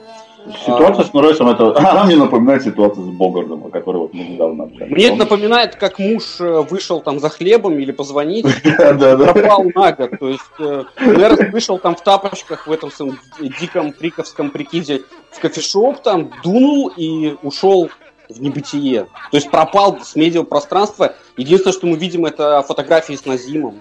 [0.65, 4.25] Ситуация а, с НРСом, это, она мне напоминает ситуацию с Богардом, о которой вот мы
[4.25, 4.91] недавно общались.
[4.91, 8.45] Мне это напоминает, как муж э, вышел там за хлебом или позвонить,
[8.77, 10.19] пропал на год.
[10.19, 13.17] То есть э, НРС вышел там в тапочках в этом своем
[13.61, 17.89] диком приковском прикиде в кофешоп, там дунул и ушел
[18.27, 19.05] в небытие.
[19.31, 21.15] То есть пропал с медиапространства.
[21.37, 23.79] Единственное, что мы видим, это фотографии с Назимом.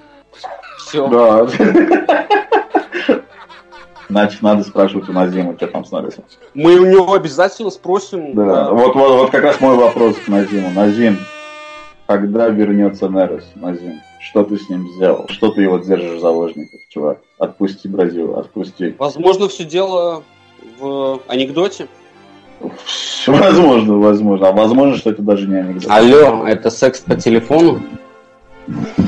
[0.92, 1.08] Все.
[1.08, 1.48] Да.
[4.10, 5.90] Значит, надо спрашивать у Назима, что там с
[6.52, 8.34] Мы у него обязательно спросим.
[8.34, 8.44] Да.
[8.44, 8.70] да.
[8.72, 10.68] Вот, вот, вот как раз мой вопрос к Назиму.
[10.70, 11.16] Назим,
[12.06, 14.00] когда вернется Нерес, Назим?
[14.20, 15.28] Что ты с ним сделал?
[15.28, 17.20] Что ты его держишь в заложниках, чувак?
[17.38, 18.94] Отпусти Бразилию, отпусти.
[18.98, 20.22] Возможно, все дело
[20.78, 21.88] в анекдоте.
[23.26, 24.48] Возможно, возможно.
[24.48, 25.90] А возможно, что это даже не анекдот.
[25.90, 27.80] Алло, это секс по телефону?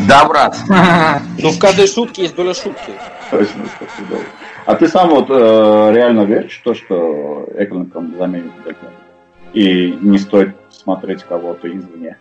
[0.09, 0.57] Да, брат.
[1.39, 2.93] Ну, в каждой шутке есть доля шутки.
[3.31, 4.21] Точно, спасибо.
[4.67, 8.91] А ты сам вот э, реально веришь в то, что Экленком заменит Бекхэм?
[9.53, 12.17] И не стоит смотреть кого-то извне?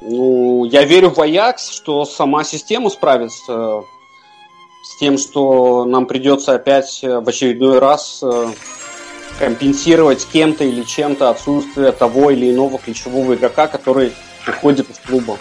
[0.00, 3.82] Ну, я верю в Аякс, что сама система справится
[4.84, 8.48] с тем, что нам придется опять в очередной раз э,
[9.38, 14.12] компенсировать кем-то или чем-то отсутствие того или иного ключевого игрока, который
[14.46, 15.38] уходит из клуба.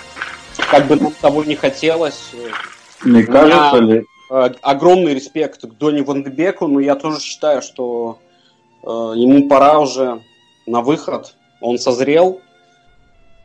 [0.69, 2.31] Как бы нам того не хотелось.
[3.03, 4.05] Не кажется ли...
[4.29, 8.19] Э, огромный респект к Дони Вандебеку, но я тоже считаю, что
[8.83, 10.21] э, ему пора уже
[10.65, 11.35] на выход.
[11.59, 12.41] Он созрел.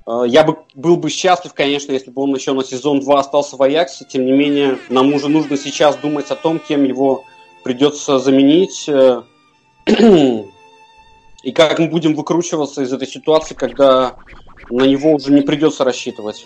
[0.06, 3.56] Э, я бы был бы счастлив, конечно, если бы он еще на сезон 2 остался
[3.56, 4.04] в Аяксе.
[4.04, 7.24] Тем не менее, нам уже нужно сейчас думать о том, кем его
[7.64, 8.88] придется заменить.
[8.88, 9.22] Э,
[11.46, 14.16] и как мы будем выкручиваться из этой ситуации, когда
[14.68, 16.44] на него уже не придется рассчитывать.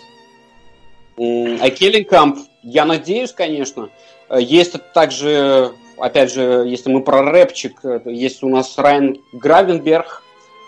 [1.17, 3.89] А Келлинкамп, я надеюсь, конечно.
[4.29, 10.21] Э, есть также, опять же, если мы про рэпчик, есть у нас Райан Гравенберг,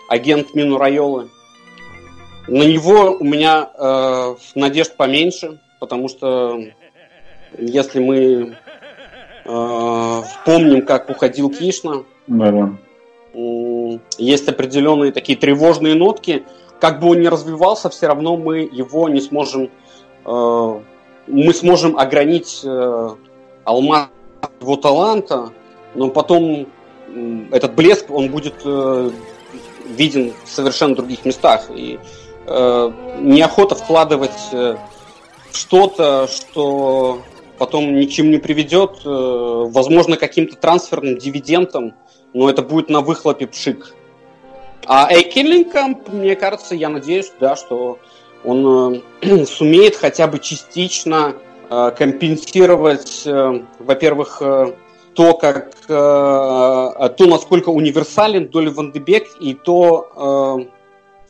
[0.08, 1.30] агент Мину Райолы.
[2.48, 6.60] На него у меня э, надежд поменьше, потому что
[7.56, 8.56] если мы
[9.44, 12.72] э, помним, как уходил Кишна, да.
[13.32, 13.73] э,
[14.18, 16.44] есть определенные такие тревожные нотки.
[16.80, 19.70] Как бы он ни развивался, все равно мы его не сможем,
[20.24, 20.80] э,
[21.26, 23.08] мы сможем огранить э,
[23.64, 24.08] алмаз
[24.60, 25.50] его таланта,
[25.94, 26.66] но потом
[27.08, 29.10] э, этот блеск, он будет э,
[29.86, 31.70] виден в совершенно других местах.
[31.74, 31.98] И
[32.46, 34.76] э, неохота вкладывать э,
[35.52, 37.20] что-то, что
[37.58, 41.94] потом ни к чему не приведет, э, возможно, каким-то трансферным дивидендом,
[42.34, 43.94] но это будет на выхлопе пшик.
[44.86, 47.98] А Эйкеллингкамп, мне кажется, я надеюсь, да, что
[48.44, 51.34] он э, сумеет хотя бы частично
[51.70, 54.74] э, компенсировать, э, во-первых, э,
[55.14, 60.73] то, как, э, то, насколько универсален Доли Вандебек и то, э,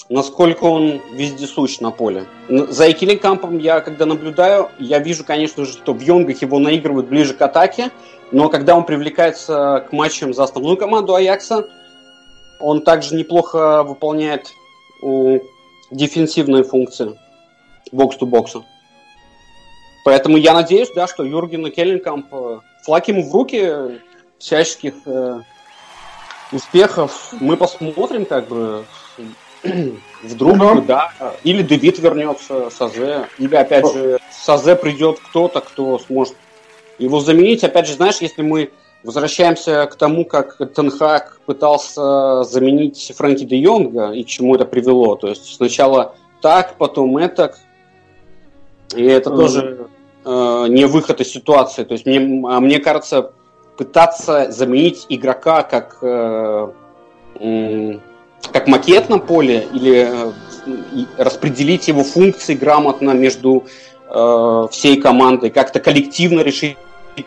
[0.09, 2.27] насколько он вездесущ на поле.
[2.49, 7.35] За Экеликампом я, когда наблюдаю, я вижу, конечно же, что в Йонгах его наигрывают ближе
[7.35, 7.91] к атаке,
[8.31, 11.67] но когда он привлекается к матчам за основную команду Аякса,
[12.61, 14.53] он также неплохо выполняет
[15.91, 17.19] дефенсивные функции
[17.93, 18.65] бокс-то-бокса.
[20.05, 24.01] Поэтому я надеюсь, да, что Юрген и Келлинкамп э, флаг ему в руки
[24.39, 25.41] всяческих э,
[26.53, 27.33] успехов.
[27.41, 28.85] Мы посмотрим, как бы,
[30.23, 31.13] Вдруг, ну, да.
[31.43, 33.29] Или Девид вернется, Сазе.
[33.39, 36.35] Или, опять же, Сазе придет кто-то, кто сможет
[36.99, 37.65] его заменить.
[37.65, 38.71] Опять же, знаешь, если мы
[39.03, 45.17] возвращаемся к тому, как Тенхак пытался заменить Фрэнки де Йонга и к чему это привело.
[45.17, 47.55] То есть сначала так, потом это.
[48.95, 49.37] И это mm.
[49.37, 49.89] тоже
[50.25, 51.85] э, не выход из ситуации.
[51.85, 53.33] То есть мне, а мне кажется,
[53.77, 56.69] пытаться заменить игрока как э,
[58.53, 60.33] как макет на поле или э,
[61.19, 63.65] распределить его функции грамотно между
[64.09, 66.77] э, всей командой, как-то коллективно решить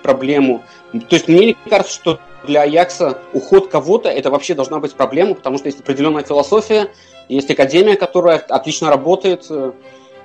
[0.02, 0.64] проблему.
[0.92, 5.58] То есть мне кажется, что для Аякса уход кого-то это вообще должна быть проблема, потому
[5.58, 6.90] что есть определенная философия,
[7.30, 9.72] есть академия, которая отлично работает, э,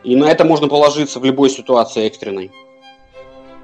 [0.05, 2.51] и на это можно положиться в любой ситуации экстренной.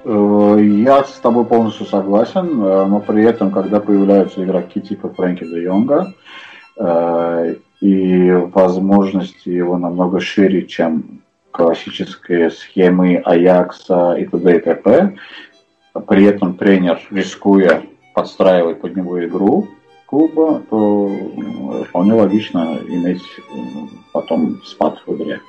[0.05, 5.63] Э, я с тобой полностью согласен, но при этом, когда появляются игроки типа Фрэнки де
[5.63, 6.15] Йонга,
[7.81, 14.57] и возможности его намного шире, чем классические схемы Аякса и т.д.
[14.57, 15.17] и т.п.
[16.07, 17.83] При этом тренер, рискуя
[18.15, 19.69] подстраивать под него игру
[20.07, 21.11] клуба, то
[21.89, 23.23] вполне логично иметь
[24.13, 25.41] потом спад в игре,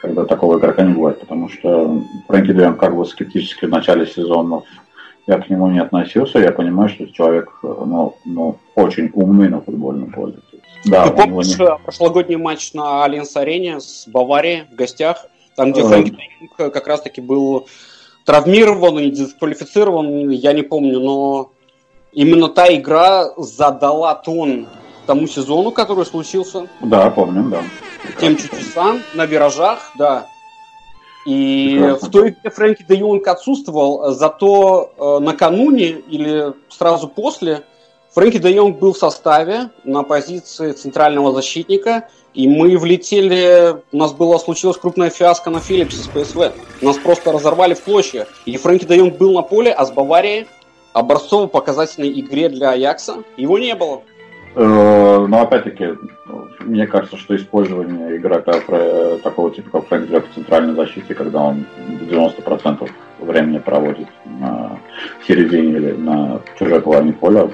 [0.00, 4.64] когда такого игрока не бывает, потому что Фрэнки Дуэн как бы скептически в начале сезонов
[5.26, 10.10] я к нему не относился, я понимаю, что человек ну, ну, очень умный на футбольном
[10.10, 10.38] поле.
[10.84, 11.64] Да, Ты помнишь не...
[11.64, 15.26] Э, прошлогодний матч на Альянс-арене с Баварией в гостях,
[15.56, 17.66] там, где Фрэнки Дайнг как раз-таки был
[18.24, 21.50] травмирован и дисквалифицирован, я не помню, но
[22.12, 24.68] именно та игра задала тон
[25.06, 26.68] тому сезону, который случился.
[26.80, 27.62] Да, помню, да.
[28.20, 30.26] Тем чудесам на виражах, да.
[31.26, 32.08] И Прекрасно.
[32.08, 37.64] в той игре Фрэнки де Йонг отсутствовал, зато э, накануне или сразу после
[38.18, 44.12] Фрэнки де Йонг был в составе на позиции центрального защитника, и мы влетели, у нас
[44.12, 46.50] была случилась крупная фиаско на Филлипсе с ПСВ.
[46.82, 48.26] Нас просто разорвали в клочья.
[48.44, 50.48] И Фрэнки Дайонг был на поле, а с Баварией
[50.94, 54.00] образцово-показательной игре для Аякса его не было.
[54.56, 55.90] Э, но опять-таки,
[56.58, 58.54] мне кажется, что использование игрока
[59.22, 62.90] такого типа, как Фрэнк в центральной защите, когда он 90%
[63.20, 64.80] времени проводит на
[65.28, 67.48] середине или на чужой половине поля,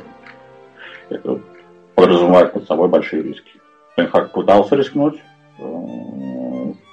[1.14, 1.40] это
[1.94, 3.52] подразумевает под собой большие риски.
[3.96, 5.16] Тенхак пытался рискнуть.
[5.58, 5.64] Э,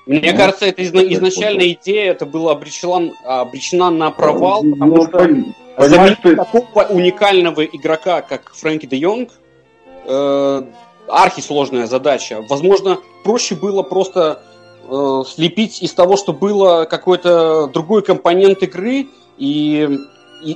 [0.06, 5.04] мне ну, кажется, это изначальная идея, это была обречена, обречена на провал, ну, потому ну,
[5.04, 6.36] что заменить ты...
[6.36, 9.30] такого уникального игрока, как Фрэнки де Йонг,
[10.06, 10.62] э,
[11.08, 12.44] архисложная задача.
[12.50, 14.44] Возможно, проще было просто
[14.90, 19.08] э, слепить из того, что было какой-то другой компонент игры
[19.38, 19.90] и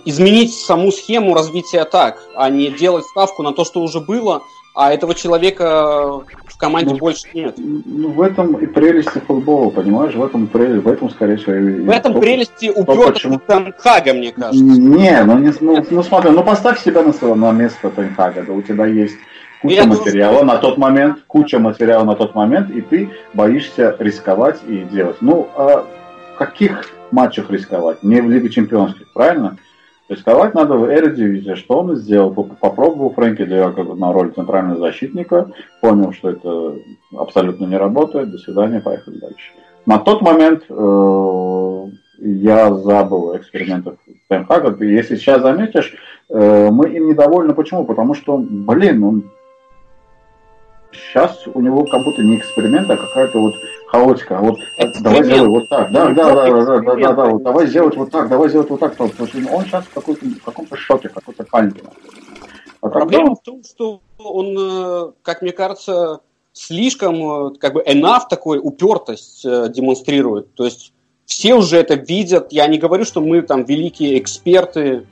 [0.06, 4.42] изменить саму схему развития атак, а не делать ставку на то, что уже было,
[4.76, 7.56] а этого человека в команде ну, больше нет.
[7.58, 10.14] Ну, в этом и прелести футбола, понимаешь?
[10.14, 14.32] В этом прелесть, в этом, скорее всего, и, В этом то, прелести упертости Тенхага, мне
[14.32, 14.64] кажется.
[14.64, 18.62] Не, ну, не, ну, ну смотри, ну поставь себя на, на место Тенхага, да у
[18.62, 19.16] тебя есть
[19.62, 23.96] куча Я материала думаю, на тот момент, куча материала на тот момент, и ты боишься
[24.00, 25.18] рисковать и делать.
[25.22, 25.86] Ну, а
[26.34, 28.04] в каких матчах рисковать?
[28.04, 29.58] Не в Лиге Чемпионских, правильно?
[30.08, 31.56] Рисковать надо в Эрдивизе.
[31.56, 32.32] Что он сделал?
[32.32, 35.52] Попробовал Фрэнки Диаго на роль центрального защитника,
[35.82, 36.76] понял, что это
[37.18, 39.54] абсолютно не работает, до свидания, поехали дальше.
[39.88, 41.86] На тот момент э,
[42.20, 43.98] я забыл экспериментов
[44.30, 44.84] Тенхага.
[44.84, 45.96] Если сейчас заметишь,
[46.30, 47.54] э, мы им недовольны.
[47.54, 47.86] Почему?
[47.86, 49.32] Потому что, блин, он
[50.92, 53.54] сейчас у него как будто не эксперимент, а какая-то вот
[53.88, 54.38] хаотика.
[54.38, 55.04] Вот эксперимент.
[55.04, 55.92] давай сделай вот так.
[55.92, 58.70] Да, да, да, да, да, да, да, да, вот давай сделать вот так, давай сделать
[58.70, 59.00] вот так.
[59.00, 61.82] Он сейчас в, какой-то, в каком-то шоке, какой-то панике.
[62.82, 66.22] А Проблема в том, что он, э, как мне кажется,
[66.54, 70.54] слишком э, как бы enough такой упертость э, демонстрирует.
[70.56, 70.94] То есть
[71.26, 72.52] все уже это видят.
[72.52, 75.06] Я не говорю, что мы там великие эксперты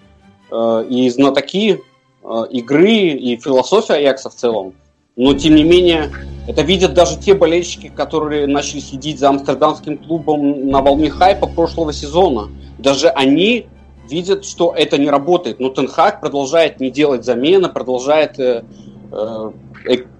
[0.52, 1.82] э, и знатоки
[2.24, 4.74] э, игры и философии Аякса в целом.
[5.16, 6.12] Но, тем не менее,
[6.48, 11.94] это видят даже те болельщики, которые начали следить за амстердамским клубом на волне хайпа прошлого
[11.94, 12.50] сезона.
[12.78, 13.68] Даже они
[14.10, 15.60] видят, что это не работает.
[15.60, 18.64] Но Тенхак продолжает не делать замены, продолжает э,
[19.12, 19.52] э,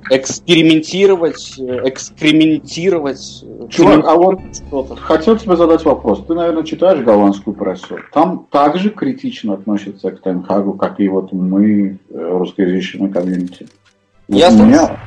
[0.10, 3.44] экспериментировать, экскрементировать.
[3.70, 4.96] Чувак, а вот что-то.
[4.96, 6.24] хотел тебе задать вопрос.
[6.26, 7.98] Ты, наверное, читаешь голландскую прессу.
[8.14, 13.68] Там также критично относятся к Тенхагу, как и вот мы, э, русскоязычной комьюнити.
[14.34, 15.00] Я меня,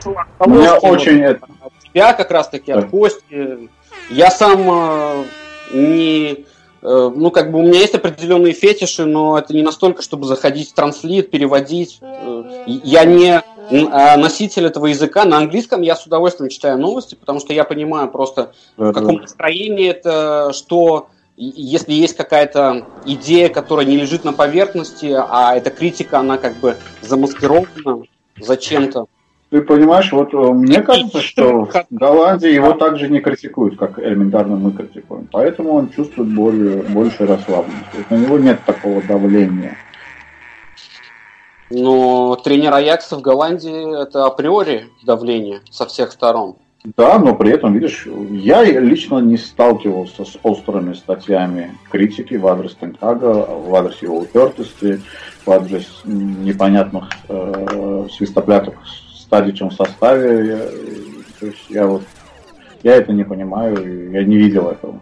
[0.47, 1.47] меня очень вот, это...
[1.61, 3.69] от тебя как раз таки, от Кости.
[4.11, 5.25] Я сам э,
[5.73, 6.45] не...
[6.83, 10.71] Э, ну, как бы у меня есть определенные фетиши, но это не настолько, чтобы заходить
[10.71, 11.99] в транслит, переводить.
[12.01, 15.25] Э, я не а носитель этого языка.
[15.25, 19.89] На английском я с удовольствием читаю новости, потому что я понимаю просто, в каком настроении
[19.89, 26.39] это, что если есть какая-то идея, которая не лежит на поверхности, а эта критика, она
[26.39, 28.05] как бы замаскирована,
[28.41, 29.07] зачем-то.
[29.51, 34.57] Ты понимаешь, вот э, мне кажется, что в Голландии его также не критикуют, как элементарно
[34.57, 35.29] мы критикуем.
[35.31, 37.91] Поэтому он чувствует более, больше расслабленность.
[37.93, 39.77] То есть на него нет такого давления.
[41.71, 46.57] Но тренер Аякса в Голландии это априори давление со всех сторон.
[46.97, 52.75] Да, но при этом, видишь, я лично не сталкивался с острыми статьями критики в адрес
[52.75, 55.01] Тенхага, в адрес его упертости,
[55.45, 60.47] в адрес непонятных э, свистопляток с Тадичем в составе.
[60.47, 60.59] Я,
[61.41, 62.03] то есть я вот
[62.83, 65.01] я это не понимаю, я не видел этого.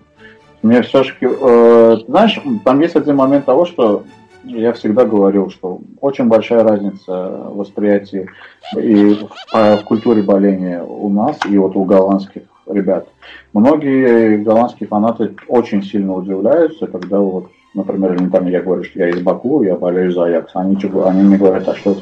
[0.62, 4.04] Мне все-таки, э, знаешь, там есть один момент того, что
[4.44, 7.12] я всегда говорил, что очень большая разница
[7.50, 8.28] восприятия
[8.76, 9.18] и
[9.52, 13.06] в, в культуре боления у нас и вот у голландских ребят.
[13.52, 19.20] Многие голландские фанаты очень сильно удивляются, когда вот, например, элементарно я говорю, что я из
[19.20, 20.52] Баку, я болею за Аякс.
[20.54, 21.96] Они, они мне говорят, а что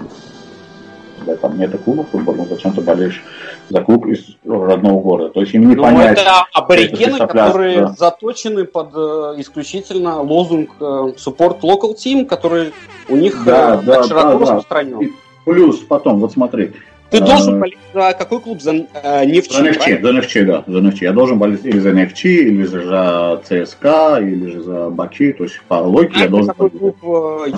[1.24, 3.22] да, там нет клуба футбольного, зачем ты болеешь
[3.68, 5.30] за клуб из родного города.
[5.30, 6.18] То есть им не ну, понять.
[6.18, 7.94] Это аборигены, это которые да.
[7.98, 10.82] заточены под э, исключительно лозунг э,
[11.16, 12.72] support local team, который
[13.08, 14.98] у них да, э, да, широко да, распространен.
[14.98, 15.06] Да.
[15.44, 16.72] плюс потом, вот смотри.
[17.10, 18.62] Ты должен болеть за какой клуб?
[18.62, 19.52] За э, Нефчи?
[19.52, 20.64] За Нефчи, за Нефчи, да.
[20.66, 21.04] За Нефчи.
[21.04, 25.32] Я должен болеть или за Нефчи, или за ЦСКА, или же за Баки.
[25.32, 26.48] То есть по логике а я должен...
[26.48, 26.96] Какой клуб,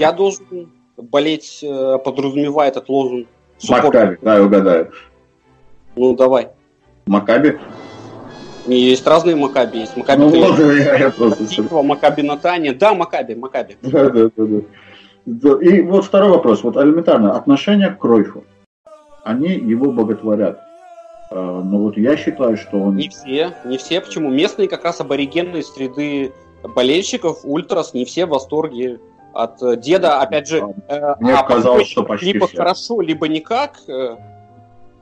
[0.00, 1.64] я должен болеть,
[2.04, 3.28] подразумевая этот лозунг.
[3.68, 4.92] Макаби, да, я угадаю.
[5.96, 6.48] Ну, давай.
[7.06, 7.58] Макаби?
[8.66, 9.78] Есть разные Макаби.
[9.78, 11.62] Есть Макаби ну, вот, я, я просто...
[11.82, 12.72] Макаби Натане.
[12.72, 13.76] Да, Макаби, Макаби.
[13.82, 14.60] Да, да, да,
[15.26, 15.58] да.
[15.60, 16.62] И вот второй вопрос.
[16.62, 17.36] Вот элементарно.
[17.36, 18.44] Отношение к Кройфу.
[19.22, 20.60] Они его боготворят.
[21.30, 22.96] ну вот я считаю, что он...
[22.96, 24.00] Не все, не все.
[24.00, 24.30] Почему?
[24.30, 26.32] Местные как раз аборигенные среды
[26.62, 28.98] болельщиков, ультрас, не все в восторге
[29.34, 30.20] от э, деда.
[30.20, 30.62] Опять же,
[31.20, 32.56] мне а казалось, что почти либо все.
[32.56, 33.80] хорошо, либо никак.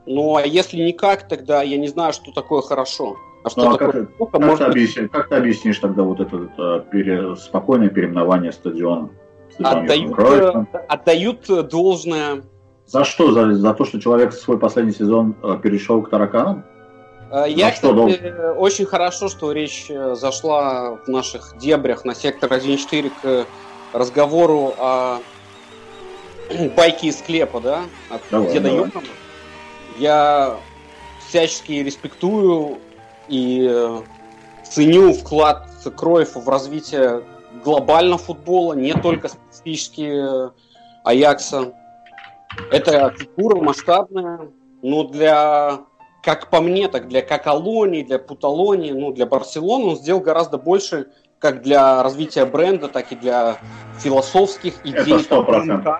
[0.05, 3.15] Ну, а если никак, тогда я не знаю, что такое хорошо.
[3.43, 4.59] А что ну, а такое как, как, может...
[4.59, 9.09] ты объяснишь, как ты объяснишь тогда вот это, это пере, спокойное переименование стадиона?
[9.59, 10.17] Отдают,
[10.89, 12.43] отдают должное
[12.85, 13.31] за что?
[13.31, 16.65] За, за то, что человек свой последний сезон э, перешел к тараканам?
[17.31, 22.51] Э, я, что, кстати, очень хорошо, что речь э, зашла в наших дебрях на сектор
[22.51, 23.45] 1.4 к
[23.93, 25.19] разговору о
[26.75, 28.85] байке из склепа, да, от давай, деда давай.
[28.85, 29.07] Йохана.
[29.97, 30.57] Я
[31.27, 32.79] всячески респектую
[33.27, 34.01] и
[34.63, 37.23] ценю вклад Кроев в развитие
[37.63, 40.51] глобального футбола, не только специфически
[41.03, 41.73] Аякса.
[42.71, 45.81] Это фигура масштабная, но для,
[46.21, 51.07] как по мне, так для Каталонии, для Путалонии, ну, для Барселоны он сделал гораздо больше
[51.43, 53.57] как для развития бренда, так и для
[53.99, 55.21] философских идей.
[55.21, 55.97] Это 100%.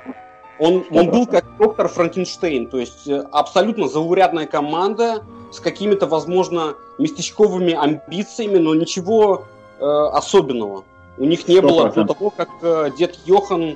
[0.59, 6.75] Он, он был как доктор Франкенштейн, то есть э, абсолютно заурядная команда с какими-то, возможно,
[6.97, 9.45] местечковыми амбициями, но ничего
[9.79, 10.83] э, особенного.
[11.17, 11.61] У них не 100%.
[11.61, 13.75] было до того, как э, дед Йохан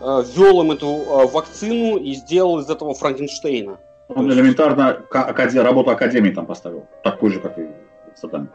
[0.00, 3.78] Э, ввел им эту э, вакцину и сделал из этого Франкенштейна.
[4.08, 5.60] Он элементарно акаде...
[5.60, 7.68] работу Академии там поставил, такой же, как и
[8.14, 8.48] Саддам,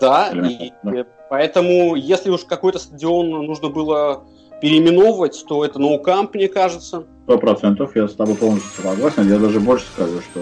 [0.00, 1.04] Да, и да.
[1.28, 4.24] поэтому, если уж какой-то стадион нужно было
[4.60, 7.04] переименовывать, то это ноукамп, мне кажется.
[7.24, 9.28] Сто процентов, я с тобой полностью согласен.
[9.28, 10.40] Я даже больше скажу, что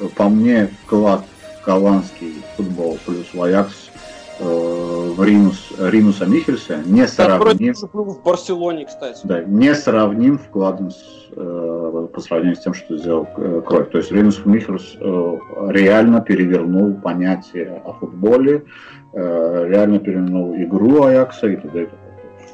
[0.00, 1.22] э, по мне вклад
[1.60, 3.90] в голландский футбол плюс Ваякс
[4.38, 7.74] э, Ринус, Ринуса Михельса не сравним.
[7.74, 9.20] в Барселоне, кстати.
[9.24, 13.62] Да, не сравним вкладом с, э, по сравнению с тем, что сделал э.
[13.66, 18.64] То есть Ринус Михельс э, реально перевернул понятие о футболе,
[19.12, 21.88] э, реально перевернул игру Аякса и т.д.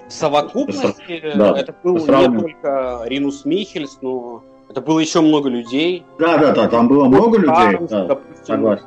[0.08, 6.04] В совокупности да, это был не только Ринус Михельс, но это было еще много людей.
[6.18, 8.84] Да, да, да, там было много людей, да, согласен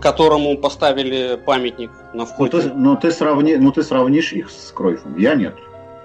[0.00, 2.56] которому поставили памятник на входе.
[2.56, 5.16] Ну ты, ну, ты, сравни, ну, ты сравнишь их с Кройфом.
[5.16, 5.54] Я нет.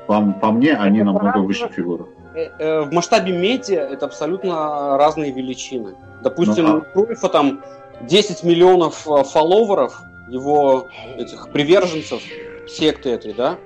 [0.08, 2.06] По, по мне они это намного разные, выше фигуры.
[2.34, 5.96] Э, э, в масштабе медиа это абсолютно разные величины.
[6.24, 7.00] Допустим, ну, а...
[7.00, 7.62] у Кройфа там
[8.02, 10.88] 10 миллионов э, фолловеров, его
[11.18, 12.22] этих приверженцев
[12.68, 13.58] секты этой, да?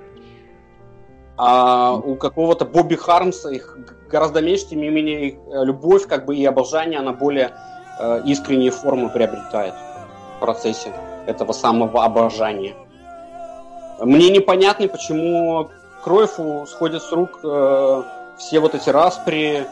[1.36, 3.76] А у какого-то Бобби Хармса их
[4.08, 7.52] гораздо меньше, тем не менее, любовь как бы и обожание, она более
[7.98, 9.74] э, искренние формы приобретает
[10.44, 10.92] процессе
[11.26, 12.74] этого самого обожания.
[14.00, 15.70] Мне непонятно, почему
[16.02, 18.02] Кроеву сходят с рук э,
[18.36, 19.66] все вот эти распри,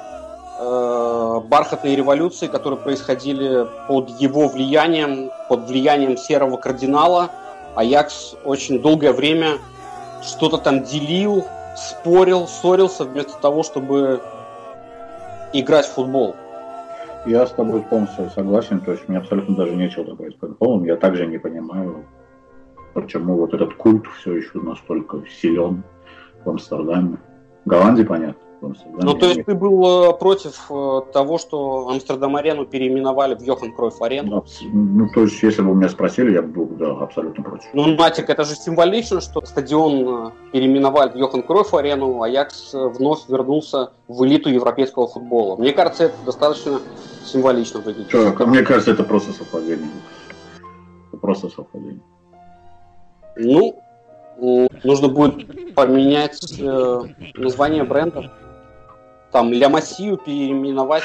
[0.59, 7.29] э, бархатные революции, которые происходили под его влиянием, под влиянием серого кардинала.
[7.75, 9.59] Аякс очень долгое время
[10.23, 11.45] что-то там делил,
[11.77, 14.23] спорил, ссорился вместо того, чтобы
[15.53, 16.35] играть в футбол.
[17.25, 20.85] Я с тобой полностью согласен, то есть мне абсолютно даже нечего добавить к футболу.
[20.85, 22.05] Я также не понимаю,
[22.95, 25.85] почему вот этот культ все еще настолько силен
[26.45, 27.19] в Амстердаме.
[27.65, 28.52] В Голландии, понятно.
[28.63, 34.01] Ну, то есть ты был э, против э, того, что Амстердам-арену переименовали в Йохан Кройф
[34.01, 34.45] арену?
[34.73, 37.67] Ну, то есть, если бы меня спросили, я был, да, абсолютно против.
[37.73, 42.73] Ну, Матик, это же символично, что стадион э, переименовали в Йохан Кройф арену, а Аякс
[42.73, 45.57] вновь вернулся в элиту европейского футбола.
[45.57, 46.81] Мне кажется, это достаточно
[47.25, 48.11] символично выглядит.
[48.11, 49.91] Что, мне кажется, это просто совпадение.
[51.09, 52.01] Это просто совпадение.
[53.37, 53.81] Ну,
[54.85, 57.01] нужно будет поменять э,
[57.35, 58.31] название бренда
[59.33, 61.05] там Ля Массию переименовать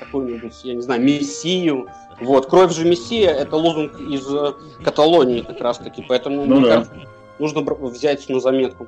[0.00, 1.86] какую-нибудь, я не знаю, Мессию.
[2.20, 4.52] Вот, кровь же Мессия, это лозунг из э,
[4.84, 6.74] Каталонии как раз таки, поэтому ну, мне да.
[6.74, 6.94] кажется,
[7.38, 8.86] нужно взять на заметку.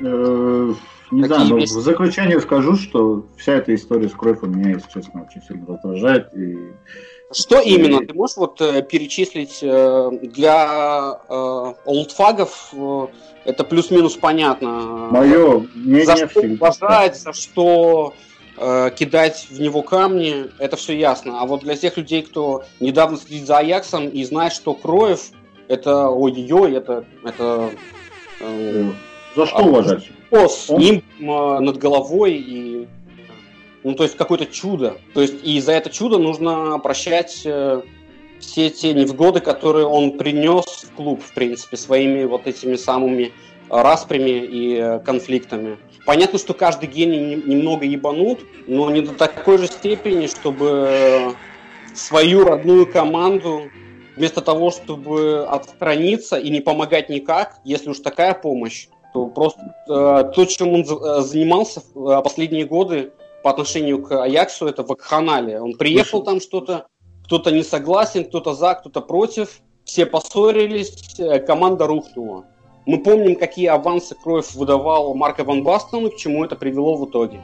[0.00, 0.72] Э,
[1.10, 5.26] не знаю, но в заключение скажу, что вся эта история с кровью меня, если честно,
[5.28, 6.34] очень сильно раздражает.
[6.34, 6.58] И...
[7.32, 8.06] Что именно?
[8.06, 11.20] Ты можешь вот э, перечислить для
[11.84, 12.74] олдфагов
[13.46, 15.08] это плюс-минус понятно.
[15.10, 18.12] Мое мнение за что уважать, за что
[18.56, 21.40] э, кидать в него камни, это все ясно.
[21.40, 25.30] А вот для тех людей, кто недавно следит за Аяксом и знает, что Кроев,
[25.68, 27.70] это ой-ой, это, это
[28.40, 28.90] э,
[29.36, 30.10] за что уважать?
[30.32, 30.80] С Он...
[30.80, 32.88] ним э, над головой и
[33.86, 34.98] ну, то есть какое-то чудо.
[35.14, 37.82] То есть и за это чудо нужно прощать э,
[38.40, 43.32] все те невзгоды, которые он принес в клуб, в принципе, своими вот этими самыми
[43.70, 45.78] распрями и конфликтами.
[46.04, 51.36] Понятно, что каждый гений немного ебанут, но не до такой же степени, чтобы
[51.94, 53.70] свою родную команду
[54.16, 60.32] вместо того, чтобы отстраниться и не помогать никак, если уж такая помощь, то просто э,
[60.34, 63.12] то, чем он э, занимался э, последние годы
[63.46, 65.60] по отношению к Аяксу, это вакханалия.
[65.60, 66.88] Он приехал там что-то,
[67.26, 72.46] кто-то не согласен, кто-то за, кто-то против, все поссорились, э, команда рухнула.
[72.86, 77.40] Мы помним, какие авансы Кроев выдавал Марко Ван Бастену, к чему это привело в итоге.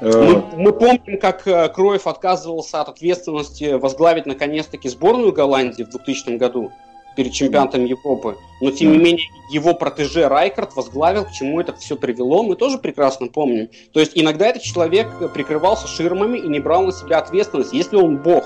[0.00, 5.90] Мы, э, мы помним, как э, Кроев отказывался от ответственности возглавить наконец-таки сборную Голландии в
[5.90, 6.70] 2000 году
[7.16, 8.36] перед чемпионатом Европы.
[8.60, 12.78] Но, тем не менее, его протеже Райкард возглавил, к чему это все привело, мы тоже
[12.78, 13.68] прекрасно помним.
[13.92, 17.72] То есть иногда этот человек прикрывался ширмами и не брал на себя ответственность.
[17.72, 18.44] Если он бог,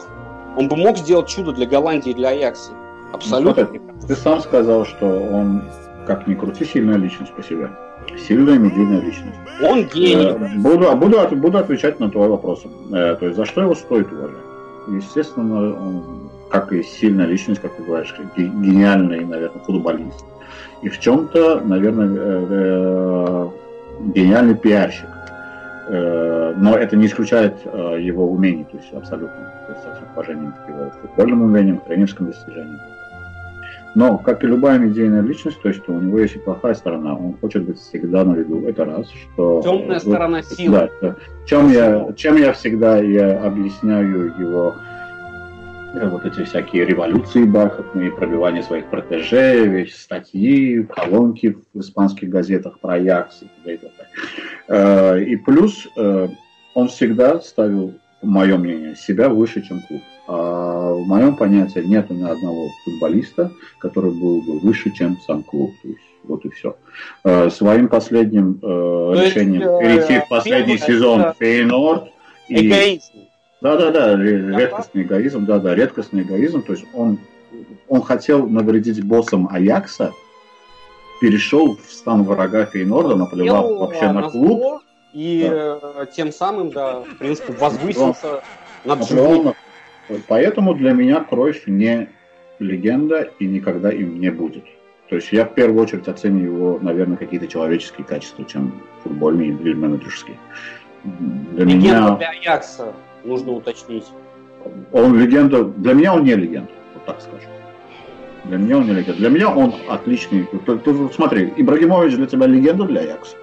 [0.57, 2.73] он бы мог сделать чудо для Голландии и для Аякса.
[3.13, 3.69] Абсолютно.
[3.73, 5.65] Ну, ты сам сказал, что он,
[6.07, 7.71] как ни крути, сильная личность по себе.
[8.27, 9.37] Сильная медийная личность.
[9.63, 10.27] Он гений.
[10.27, 12.63] Э, буду, буду, буду отвечать на твой вопрос.
[12.93, 14.37] Э, то есть за что его стоит уважать?
[14.89, 20.25] Естественно, он, как и сильная личность, как ты говоришь, гениальный, наверное, футболист.
[20.83, 23.49] И в чем-то, наверное, э,
[24.15, 25.09] гениальный пиарщик.
[25.89, 29.53] Но это не исключает его умений, то есть абсолютно.
[29.67, 32.79] То есть всем уважением к его футбольным умениям, к тренерским достижениям.
[33.95, 37.35] Но, как и любая медийная личность, то есть у него есть и плохая сторона, он
[37.41, 39.09] хочет быть всегда на виду, это раз.
[39.11, 40.91] Что, Темная вот, сторона силы.
[41.03, 44.90] Да, чем, я, чем я всегда я объясняю его э,
[45.95, 53.43] вот эти всякие революции бархатные, пробивание своих протеже, статьи, колонки в испанских газетах про Аякс
[53.43, 53.91] и т.д.
[54.69, 56.29] Э, и плюс э,
[56.75, 60.03] он всегда ставил, мое мнение, себя выше, чем клуб.
[60.29, 65.73] А в моем понятии нет ни одного футболиста, который был бы выше, чем сам клуб.
[65.83, 66.77] То есть, вот и все.
[67.25, 71.35] Э, своим последним э, решением э, перейти в последний сезон.
[71.39, 72.11] Фейнорд.
[72.49, 73.20] Эгоизм.
[73.61, 76.63] Да, да, да, редкостный эгоизм, да, да, редкостный эгоизм.
[76.63, 77.19] То есть он,
[77.89, 80.13] он хотел навредить боссам Аякса,
[81.21, 84.83] перешел в стан врага Фейнорда, наплевал вообще на клуб.
[85.13, 86.07] И да.
[86.07, 88.43] тем самым, да, в принципе, возвысился
[88.85, 89.55] над живым.
[90.29, 92.09] Поэтому для меня Кройф не
[92.59, 94.65] легенда и никогда им не будет.
[95.09, 99.75] То есть я в первую очередь оцениваю его, наверное, какие-то человеческие качества, чем футбольные или
[99.75, 100.37] менеджерские.
[101.03, 102.17] Для легенда меня...
[102.17, 102.93] для Аякса,
[103.25, 104.07] нужно уточнить.
[104.93, 107.49] Он легенда, для меня он не легенда, вот так скажем.
[108.45, 109.15] Для меня он не легенда.
[109.15, 110.47] Для меня он отличный.
[110.67, 113.37] Ты, ты, смотри, Ибрагимович для тебя легенда для Аякса?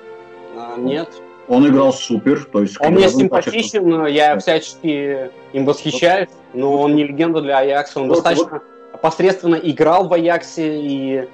[0.56, 1.10] А, нет.
[1.48, 2.76] Он играл супер, то есть...
[2.82, 8.10] Он мне симпатичен, но я всячески им восхищаюсь, но он не легенда для Аякса, он
[8.10, 8.62] вот, достаточно
[8.92, 9.02] вот.
[9.02, 11.28] посредственно играл в Аяксе и...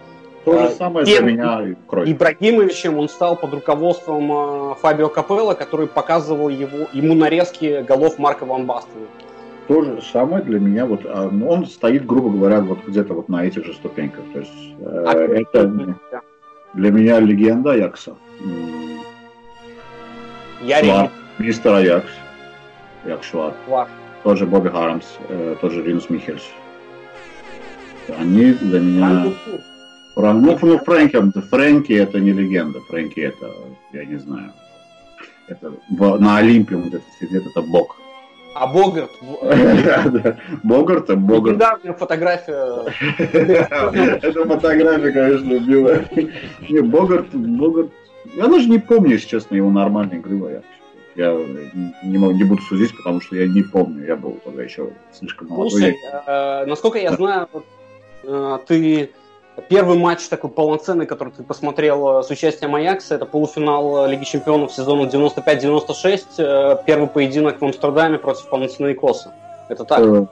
[0.45, 2.09] То же э, самое для меня кровь.
[2.09, 8.45] Ибрагимовичем он стал под руководством э, Фабио Капелла, который показывал его, ему нарезки голов Марка
[8.45, 9.05] Ван Бастена.
[9.67, 13.29] То же самое для меня, вот а, ну, он стоит, грубо говоря, вот где-то вот
[13.29, 14.25] на этих же ступеньках.
[14.33, 14.51] То есть
[14.85, 15.95] а это
[16.73, 18.15] для меня легенда Аякса.
[20.61, 22.11] Я Мистер Аякс.
[23.05, 23.53] Якшвар.
[24.23, 26.43] Тоже Бобби Хармс, э, тоже Ринус Михельс.
[28.17, 29.09] Они для меня...
[29.09, 29.35] Фран...
[30.15, 32.79] Ну, ну, Фрэнки, Фрэнки это не легенда.
[32.81, 33.51] Фрэнки это,
[33.93, 34.53] я не знаю,
[35.47, 37.97] это на Олимпе вот этот сидит, это бог.
[38.55, 39.09] А Богарт?
[40.63, 41.55] Богарт, Богарт.
[41.55, 42.85] Недавняя фотография.
[43.17, 46.05] Эта фотография, конечно, убила.
[46.69, 47.89] Не, Богарт, Богарт
[48.35, 50.63] я даже не помню, если честно, его нормальной игры.
[51.15, 51.37] Я
[52.03, 54.05] не, могу, не буду судить, потому что я не помню.
[54.05, 55.69] Я был тогда еще слишком молодой.
[55.69, 55.95] Слушай,
[56.25, 57.47] э, насколько я знаю,
[58.23, 59.11] э, ты
[59.69, 64.71] первый матч такой полноценный, который ты посмотрел э, с участием Аякса, это полуфинал Лиги Чемпионов
[64.71, 69.33] сезона 95-96, э, первый поединок в Амстердаме против Панатинаикоса.
[69.69, 69.99] Это так?
[69.99, 70.25] Э,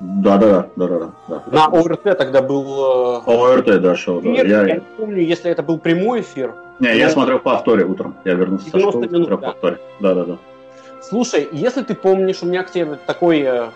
[0.00, 1.42] да, да, да, да, да.
[1.46, 3.22] На ОРТ тогда был...
[3.26, 4.20] Э, ОРТ, да, шел.
[4.20, 4.66] Нет, я...
[4.66, 8.16] я не помню, если это был прямой эфир, не, я смотрел в повторе утром.
[8.24, 9.36] Я вернулся 90 со школы, минут, да.
[9.36, 9.78] повторе.
[10.00, 10.38] Да, да, да.
[11.00, 13.68] Слушай, если ты помнишь, у меня к тебе такой э,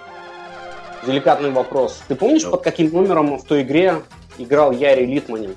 [1.07, 2.03] деликатный вопрос.
[2.09, 2.51] Ты помнишь, да.
[2.51, 3.97] под каким номером в той игре
[4.39, 5.55] играл Яри Литманин?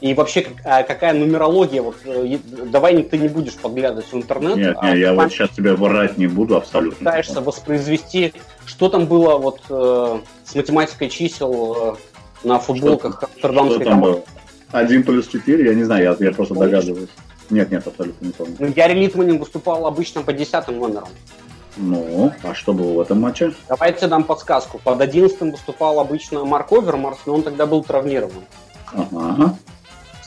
[0.00, 1.82] И вообще, а какая нумерология?
[1.82, 4.56] Вот, э, давай ты не будешь подглядывать в интернет.
[4.56, 6.98] Нет, а нет, я вот сейчас тебе врать не буду абсолютно.
[6.98, 8.32] Пытаешься воспроизвести,
[8.64, 11.96] что там было вот э, с математикой чисел
[12.42, 14.22] э, на футболках что, амстердамской что там было?
[14.70, 16.70] Один плюс четыре, я не знаю, я, я просто Помнишь?
[16.70, 17.10] догадываюсь.
[17.50, 18.56] Нет, нет, абсолютно не помню.
[18.58, 21.08] Ну, Гарри Литманин выступал обычно по десятым номерам.
[21.82, 23.54] Ну, а что было в этом матче?
[23.68, 24.78] Давайте дам подсказку.
[24.84, 28.44] Под одиннадцатым выступал обычно Марк Овермарс, но он тогда был травмирован.
[28.92, 29.56] Ага.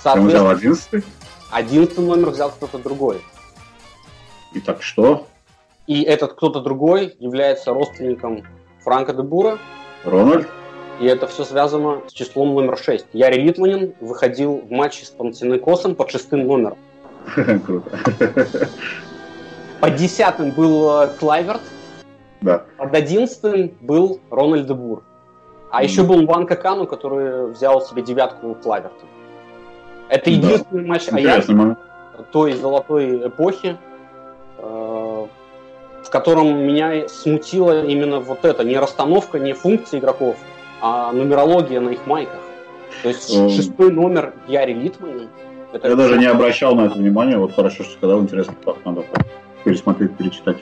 [0.05, 1.03] Он взял одиннадцатый?
[1.51, 3.21] Одиннадцатый номер взял кто-то другой.
[4.53, 5.27] И так что?
[5.85, 8.43] И этот кто-то другой является родственником
[8.83, 9.59] Франка де Бура.
[10.03, 10.47] Рональд?
[10.99, 13.07] И это все связано с числом номер 6.
[13.13, 16.77] Яри Литманин выходил в матче с Панатинайкосом под шестым номером.
[17.65, 17.99] Круто.
[19.83, 21.59] По десятым был э, Клайверт.
[22.39, 22.63] Да.
[22.77, 25.03] Под одиннадцатым был Рональд Бур.
[25.71, 25.85] А mm.
[25.85, 29.05] еще был Ван Какану, который взял себе девятку Клайверта.
[30.07, 30.87] Это единственный да.
[30.87, 31.77] матч Аякса
[32.31, 33.75] той золотой эпохи,
[34.57, 40.37] э, в котором меня смутила именно вот это, не расстановка, не функции игроков,
[40.79, 42.39] а нумерология на их майках.
[43.01, 43.49] То есть mm.
[43.49, 45.27] шестой номер Яри Литманин.
[45.73, 48.55] Это Я даже не обращал на это внимания, вот хорошо, что сказал, интересно,
[48.85, 49.03] надо
[49.63, 50.57] пересмотреть, перечитать.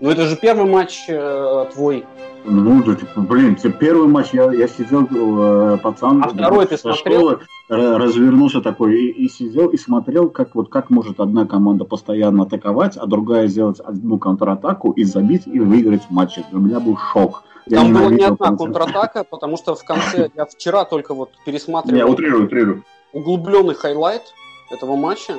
[0.00, 2.04] Ну это же первый матч э, твой
[2.48, 7.18] ну, да, типа, блин, первый матч я, я сидел, э, пацан, а второй ты смотрел?
[7.18, 12.44] школы, развернулся такой и, и сидел и смотрел, как вот как может одна команда постоянно
[12.44, 16.38] атаковать, а другая сделать одну контратаку и забить и выиграть матч.
[16.52, 17.42] У меня был шок.
[17.66, 21.98] Я Там была не одна контратака, потому что в конце я вчера только вот пересматривал.
[21.98, 22.84] Я утрирую, утрирую.
[23.12, 24.22] Углубленный highlight
[24.70, 25.34] этого матча.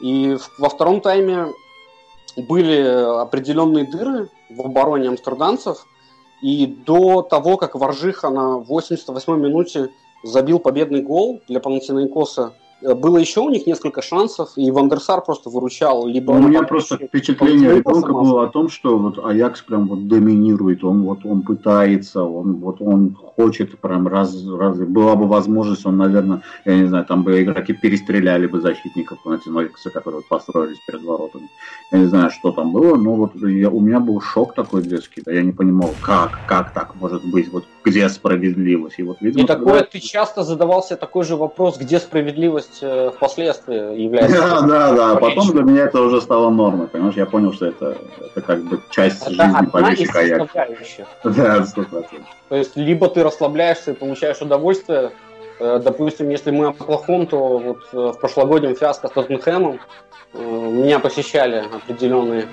[0.00, 1.46] И во втором тайме
[2.42, 2.80] были
[3.20, 5.86] определенные дыры в обороне амстердамцев–
[6.40, 9.90] и до того, как Варжиха на 88-й минуте
[10.22, 15.50] забил победный гол для Панатинайкоса, э, было еще у них несколько шансов, и Вандерсар просто
[15.50, 16.06] выручал.
[16.06, 20.06] Либо ну, у меня просто впечатление ребенка было о том, что вот Аякс прям вот
[20.06, 25.86] доминирует, он вот он пытается, он вот он хочет прям раз, раз была бы возможность,
[25.86, 30.78] он, наверное, я не знаю, там бы игроки перестреляли бы защитников Панатинайкоса, которые вот построились
[30.86, 31.48] перед воротами.
[31.90, 35.22] Я не знаю, что там было, но вот я, у меня был шок такой детский,
[35.24, 38.98] да, я не понимал, как, как так может быть, вот где справедливость.
[38.98, 44.00] И вот, видимо, и такое, ты часто задавался такой же вопрос, где справедливость э, впоследствии
[44.00, 44.38] является.
[44.38, 45.16] Да, да, да.
[45.16, 47.14] Потом для меня это уже стало нормой, понимаешь?
[47.14, 50.48] Я понял, что это, это как бы часть это жизни болельщика
[51.24, 52.28] Да, сто процентов.
[52.48, 55.10] То есть, либо ты расслабляешься и получаешь удовольствие,
[55.60, 59.80] э, Допустим, если мы о плохом, то вот э, в прошлогоднем фиаско с Тоттенхэмом
[60.34, 62.46] меня посещали определенные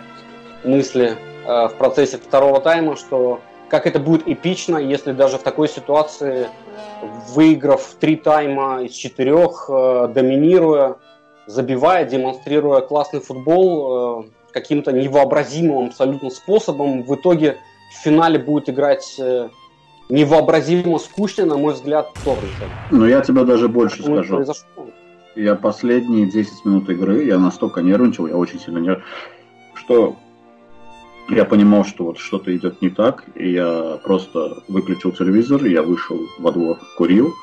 [0.63, 6.49] мысли в процессе второго тайма, что как это будет эпично, если даже в такой ситуации,
[7.29, 10.97] выиграв три тайма из четырех, э, доминируя,
[11.47, 17.57] забивая, демонстрируя классный футбол, э, каким-то невообразимым абсолютно способом, в итоге
[17.91, 19.49] в финале будет играть э,
[20.09, 22.65] невообразимо скучно, на мой взгляд, Торренса.
[22.91, 24.35] Ну, я тебе даже больше Почему скажу.
[24.35, 24.87] Произошло?
[25.35, 29.05] Я последние 10 минут игры, я настолько нервничал, я очень сильно нервничал,
[29.73, 30.15] что
[31.29, 36.19] я понимал, что вот что-то идет не так, и я просто выключил телевизор, я вышел
[36.39, 37.33] во двор, курил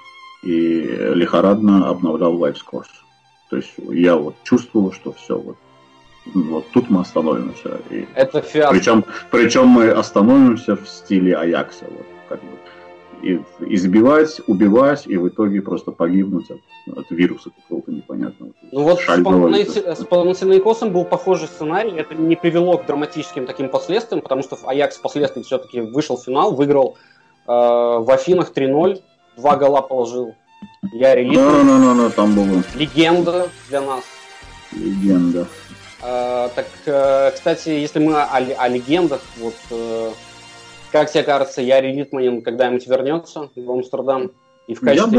[0.42, 0.80] и
[1.14, 2.88] лихорадно обновлял лайфскорс.
[3.50, 5.56] То есть я вот чувствовал, что все, вот,
[6.34, 7.80] вот тут мы остановимся.
[7.90, 8.74] И Это фиаско.
[8.74, 11.84] Причем, причем мы остановимся в стиле Аякса.
[11.88, 12.61] Вот, как бы
[13.60, 18.52] избивать, убивать и в итоге просто погибнуть от, от вируса какого-то непонятного.
[18.70, 24.42] Ну вот с Панатинайкосом был похожий сценарий, это не привело к драматическим таким последствиям, потому
[24.42, 26.96] что Аякс впоследствии все-таки вышел в финал, выиграл
[27.46, 29.00] э, в Афинах 3-0,
[29.36, 30.34] два гола положил
[30.92, 31.66] Я Литман.
[31.66, 32.62] Да, да, да, да, там было.
[32.74, 34.04] Легенда для нас.
[34.72, 35.46] Легенда.
[36.02, 40.10] Э, так, э, кстати, если мы о, о легендах, вот э,
[40.92, 44.30] как тебе кажется, Яри Литманин когда-нибудь вернется в Амстердам?
[44.66, 45.18] И в качестве...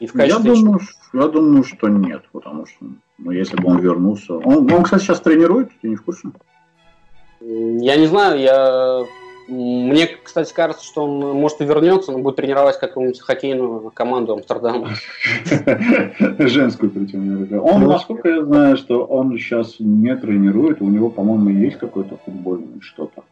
[0.00, 0.50] и в качестве...
[0.50, 0.80] я, думаю,
[1.14, 2.84] я думаю, что нет, потому что
[3.18, 4.34] ну, если бы он вернулся...
[4.34, 6.28] Он, он, кстати, сейчас тренирует, ты не в курсе?
[7.40, 9.04] Я не знаю, я...
[9.48, 14.88] Мне, кстати, кажется, что он может и вернется, но будет тренировать какую-нибудь хоккейную команду Амстердама.
[16.40, 17.62] Женскую причем.
[17.62, 22.80] Он, насколько я знаю, что он сейчас не тренирует, у него, по-моему, есть какое-то футбольное
[22.80, 23.22] что-то.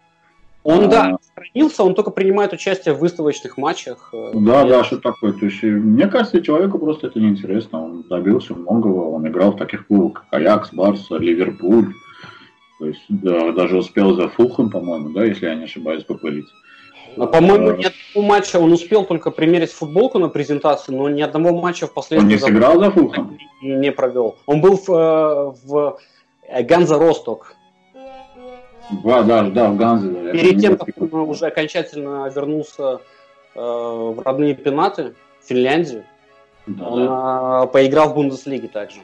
[0.65, 0.89] Он, а...
[0.89, 4.09] да, сохранился, он только принимает участие в выставочных матчах.
[4.13, 5.33] Э, да, да, что такое.
[5.35, 7.85] То есть, мне кажется, человеку просто это неинтересно.
[7.85, 11.93] Он добился многого, он играл в таких клубах, как Аякс, Барса, Ливерпуль.
[12.79, 16.47] То есть, да, даже успел за Фулхэм, по-моему, да, если я не ошибаюсь, попылить.
[17.19, 17.77] А, по-моему, а...
[17.77, 22.27] ни одного матча он успел только примерить футболку на презентацию, но ни одного матча впоследствии...
[22.27, 23.39] Он не сыграл за Фулхэм?
[23.63, 24.37] Не провел.
[24.47, 25.99] Он был в, э, в
[26.63, 27.55] Ганза Росток
[28.91, 30.09] да, да, да, в Ганзе.
[30.09, 33.01] Да, Перед тем, как он уже окончательно вернулся
[33.55, 36.05] э, в родные пенаты, в Финляндию,
[36.67, 37.65] да, он да.
[37.65, 39.01] Э, поиграл в Бундеслиге также.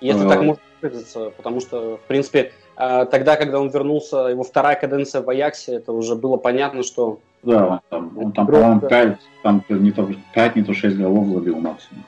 [0.00, 0.28] Если а...
[0.28, 5.22] так можно выразиться, потому что, в принципе, э, тогда, когда он вернулся, его вторая каденция
[5.22, 7.20] в Аяксе, это уже было понятно, что...
[7.42, 11.28] Да, он там, он там по-моему, 5, там не то, 5, не то 6 голов
[11.28, 12.04] забил максимум.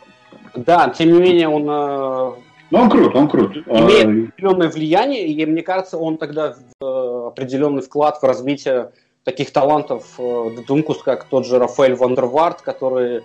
[0.55, 2.35] Да, тем не менее, он...
[2.71, 3.57] Э, ну, он крут, он крут.
[3.67, 8.93] Имеет а, определенное влияние, и мне кажется, он тогда в определенный вклад в развитие
[9.25, 10.19] таких талантов
[10.67, 13.23] Думкус, как тот же Рафаэль Вандервард, который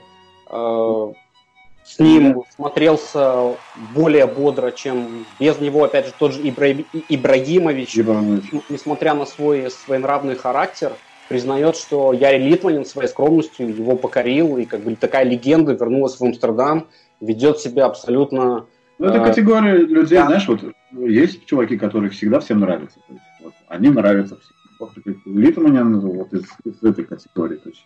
[1.86, 3.56] с ним смотрелся
[3.94, 6.72] более бодро, чем без него, опять же, тот же Ибра...
[7.10, 10.94] Ибрагимович, Ибрагимович, несмотря на свой своенравный характер,
[11.28, 16.24] признает, что Яри Литманин своей скромностью его покорил, и как бы такая легенда вернулась в
[16.24, 16.88] Амстердам,
[17.20, 18.66] ведет себя абсолютно...
[19.00, 20.28] Ну, это э, категория людей, да.
[20.28, 23.00] знаешь, вот есть чуваки, которых всегда всем нравятся.
[23.08, 24.56] То есть, вот, они нравятся всем.
[24.80, 24.92] Вот,
[25.26, 27.58] Литманин вот из, из этой категории.
[27.58, 27.86] То есть,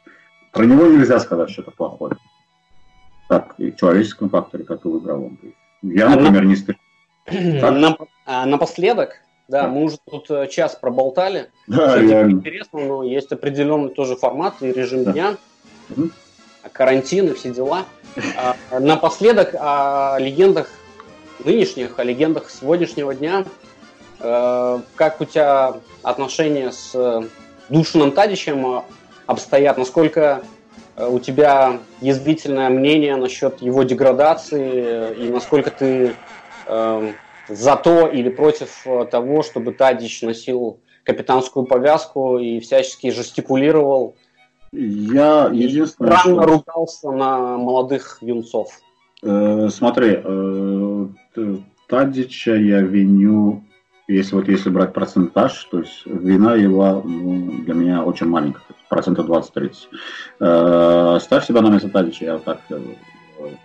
[0.51, 2.17] про него нельзя сказать что-то плохое
[3.27, 5.37] так, и человеческом факторе, как и в игровом.
[5.81, 7.97] Я, например, не стреляю.
[8.29, 11.49] А, напоследок, да, мы уже тут э, час проболтали.
[11.67, 12.31] Да, реально.
[12.31, 15.13] интересно, но есть определенный тоже формат и режим да.
[15.13, 15.37] дня,
[15.89, 16.09] угу.
[16.73, 17.85] карантин и все дела.
[18.37, 20.69] А, напоследок о легендах
[21.43, 23.45] нынешних, о легендах сегодняшнего дня.
[24.19, 27.23] Э, как у тебя отношения с
[27.69, 28.83] Душином Тадичем
[29.25, 29.77] обстоят?
[29.77, 30.43] Насколько
[30.97, 36.13] Э, у тебя язвительное мнение насчет его деградации и насколько ты
[36.65, 37.11] э,
[37.47, 44.15] за то или против э, того, чтобы Тадич носил капитанскую повязку и всячески жестикулировал.
[44.73, 46.51] Я единственное, странно что...
[46.51, 48.69] ругался на молодых юнцов.
[49.23, 51.07] Э, смотри, э,
[51.87, 53.63] Тадича я виню
[54.07, 59.27] если вот если брать процентаж, то есть вина его ну, для меня очень маленькая, процентов
[59.27, 59.73] 20-30.
[60.39, 62.59] Э, ставь себя на место Тадича, я так...
[62.69, 62.79] Э,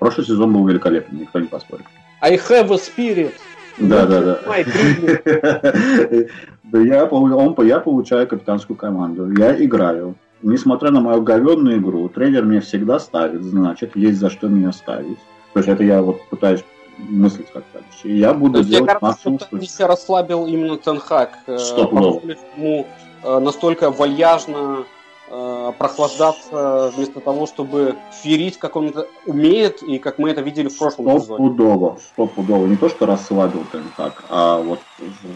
[0.01, 1.87] прошлый сезон был великолепный, никто не поспорит.
[2.21, 3.33] I have a spirit.
[3.79, 4.41] Да, да, да.
[6.65, 10.17] да я, он, я получаю капитанскую команду, я играю.
[10.43, 15.19] Несмотря на мою говенную игру, тренер меня всегда ставит, значит, есть за что меня ставить.
[15.53, 16.65] То есть это я вот пытаюсь
[16.99, 17.89] мыслить как дальше.
[18.05, 19.87] И я буду То делать кажется, максимум, что...
[19.87, 21.39] расслабил именно Тенхак.
[21.47, 22.87] Э, Стоп, ему
[23.23, 24.85] э, настолько вальяжно
[25.29, 30.69] э, прохлаждаться вместо того, чтобы ферить, как он это умеет, и как мы это видели
[30.69, 31.47] в прошлом сезоне.
[31.47, 32.67] Стопудово, стопудово.
[32.67, 34.81] Не то, что расслабил Тенхак, а вот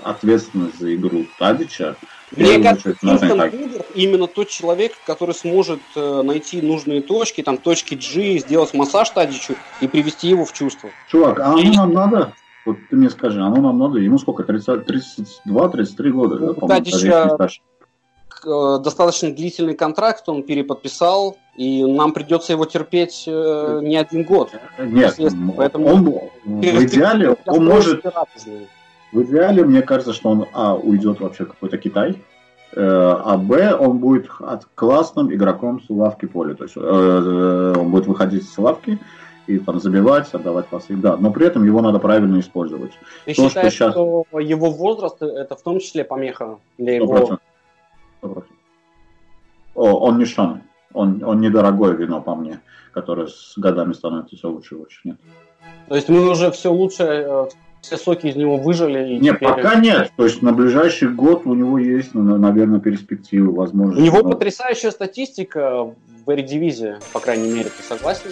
[0.02, 1.96] ответственность за игру Тадича–
[2.36, 7.94] мне кажется, Кинстон Вудер именно тот человек, который сможет э, найти нужные точки, там точки
[7.94, 10.90] G, сделать массаж Тадичу и привести его в чувство.
[11.08, 12.32] Чувак, а оно нам надо?
[12.64, 13.98] Вот ты мне скажи, оно нам надо?
[13.98, 14.42] Ему сколько?
[14.42, 17.36] 32-33 года, да, по Тадича
[18.44, 24.52] э, достаточно длительный контракт, он переподписал, и нам придется его терпеть э, не один год.
[24.78, 25.16] Нет,
[25.56, 26.04] поэтому он,
[26.44, 28.04] в идеале он может...
[29.12, 32.22] В идеале, мне кажется, что он, а, уйдет вообще в какой-то Китай,
[32.72, 34.28] э, а б, он будет
[34.74, 36.54] классным игроком с лавки поля.
[36.54, 38.98] То есть э, э, он будет выходить с лавки
[39.46, 40.96] и там забивать, отдавать пасы.
[40.96, 42.92] Да, но при этом его надо правильно использовать.
[43.24, 43.92] Ты То, считаешь, что, сейчас...
[43.92, 47.38] что его возраст это в том числе помеха для его...
[48.22, 48.44] 100%.
[49.74, 50.62] О, он не Шан.
[50.92, 52.60] Он, он недорогое вино, по мне,
[52.92, 55.00] которое с годами становится все лучше и лучше.
[55.04, 55.16] Нет.
[55.88, 57.48] То есть мы уже все лучше
[57.86, 59.14] все соки из него выжили.
[59.14, 59.48] И нет, теперь...
[59.48, 60.12] пока нет.
[60.16, 63.98] То есть на ближайший год у него есть, ну, наверное, перспективы, возможно.
[63.98, 64.30] У него но...
[64.30, 65.84] потрясающая статистика
[66.24, 68.30] в Эридивизии, по крайней мере, ты согласен?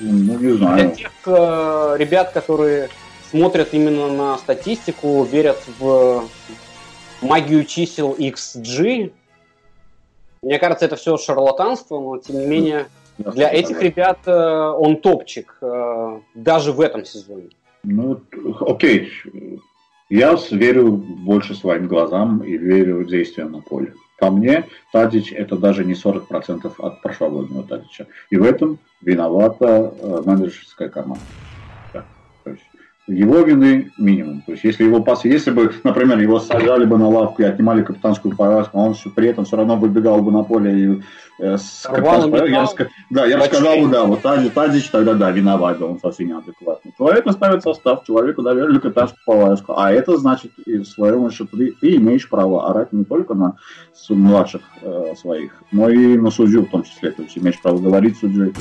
[0.00, 0.76] Ну, не знаю.
[0.76, 2.88] Для тех э, ребят, которые
[3.30, 6.24] смотрят именно на статистику, верят в
[7.20, 9.12] магию чисел XG,
[10.42, 12.86] мне кажется, это все шарлатанство, но тем не менее
[13.18, 17.50] для этих ребят э, он топчик э, даже в этом сезоне.
[17.84, 18.20] Ну,
[18.60, 19.10] окей.
[20.08, 23.94] Я верю больше своим глазам и верю действиям на поле.
[24.18, 28.06] По мне, Тадич это даже не 40% от прошлогоднего Тадича.
[28.30, 31.24] И в этом виновата э, менеджерская команда.
[33.08, 34.42] Его вины минимум.
[34.42, 37.82] То есть если его пас, если бы, например, его сажали бы на лавку и отнимали
[37.82, 41.02] капитанскую повязку, он при этом все равно выбегал бы на поле и
[41.40, 42.66] э, с капитанской я,
[43.10, 46.28] да, я бы сказал бы, да, вот Тадич, Тадич тогда да, виноват, да, он совсем
[46.28, 46.94] неадекватный.
[46.96, 51.72] Человек ставит состав, человеку доверили капитанскую повязку, а это значит и в своем что ты,
[51.72, 53.56] ты имеешь право орать не только на
[54.10, 58.16] младших э, своих, но и на судью в том числе, то есть имеешь право говорить
[58.18, 58.52] судью.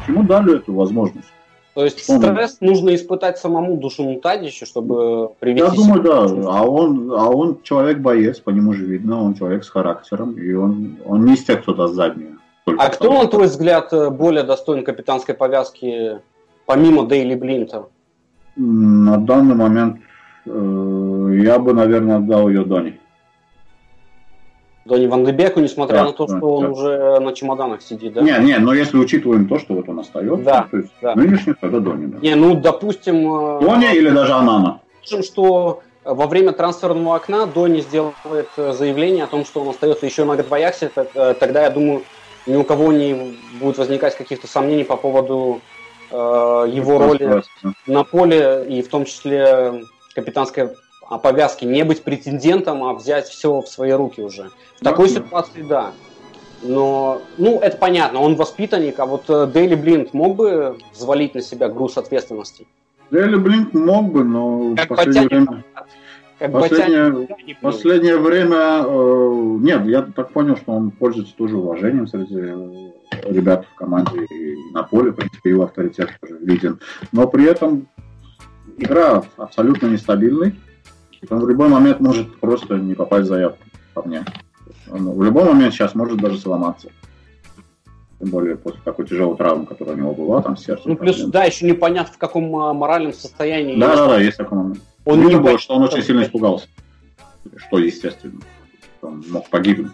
[0.00, 1.33] Почему дали эту возможность?
[1.74, 2.22] То есть он...
[2.22, 5.66] стресс нужно испытать самому Душину Тадичу, чтобы привести...
[5.66, 6.22] Я думаю, да.
[6.48, 10.98] А он, а он человек-боец, по нему же видно, он человек с характером, и он,
[11.04, 12.38] он не из тех, кто даст заднюю.
[12.78, 16.20] А кто, на твой взгляд, более достоин капитанской повязки,
[16.64, 17.86] помимо Дейли Блинта?
[18.56, 19.98] На данный момент
[20.46, 23.00] э, я бы, наверное, отдал ее Дони.
[24.84, 26.70] Донни Ван Дебеку, несмотря да, на то, да, что он да.
[26.70, 28.20] уже на чемоданах сидит, да?
[28.20, 31.14] Не, не, но если учитываем то, что вот он остается, да, то есть да.
[31.14, 32.18] нынешний, тогда Донни, да.
[32.20, 33.60] Не, ну, допустим...
[33.60, 34.80] Э, или даже Анана?
[35.22, 40.24] что во время трансферного окна Донни сделает э, заявление о том, что он остается еще
[40.24, 42.02] на год в Аяксе, э, тогда, я думаю,
[42.46, 45.60] ни у кого не будет возникать каких-то сомнений по поводу
[46.10, 47.42] э, его роли
[47.86, 49.82] на поле, и в том числе
[50.14, 50.70] капитанской
[51.18, 54.50] повязки, не быть претендентом, а взять все в свои руки уже.
[54.76, 55.92] В такой ситуации, да.
[56.62, 61.42] Но, ну, это понятно, он воспитанник, а вот э, Дейли Блинт мог бы взвалить на
[61.42, 62.66] себя груз ответственности?
[63.10, 65.64] Дейли Блинт мог бы, но как в последнее время...
[66.38, 67.28] Как последнее,
[67.60, 68.82] последнее время...
[68.86, 74.24] Э, нет, я так понял, что он пользуется тоже уважением среди э, ребят в команде
[74.24, 76.80] и на поле, в принципе, его авторитет тоже виден.
[77.12, 77.88] Но при этом
[78.78, 80.54] игра абсолютно нестабильный.
[81.30, 83.64] Он в любой момент может просто не попасть в заявку
[83.94, 84.24] по мне.
[84.90, 86.88] Он в любой момент сейчас может даже сломаться.
[88.18, 90.88] Тем более после такой тяжелой травмы, которая у него была, там сердце.
[90.88, 93.78] Ну, плюс, да, еще непонятно, в каком а, моральном состоянии.
[93.78, 94.80] Да, да, да, есть такой момент.
[95.04, 96.66] Он Видно не было, что он очень сильно испугался.
[97.56, 98.40] Что естественно.
[99.02, 99.92] Он мог погибнуть.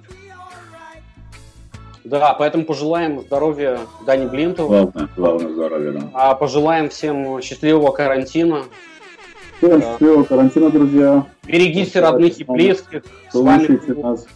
[2.05, 4.67] Да, поэтому пожелаем здоровья Дани Блинту.
[4.67, 6.11] Главное, главное здоровья, да.
[6.15, 8.65] А пожелаем всем счастливого карантина.
[9.61, 11.27] Всем счастливого карантина, друзья.
[11.47, 13.03] Берегите родных и близких.
[13.31, 14.27] С вами нас.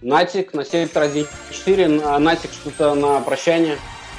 [0.00, 2.18] Натик на сектор 1.4.
[2.18, 3.76] Натик что-то на прощание.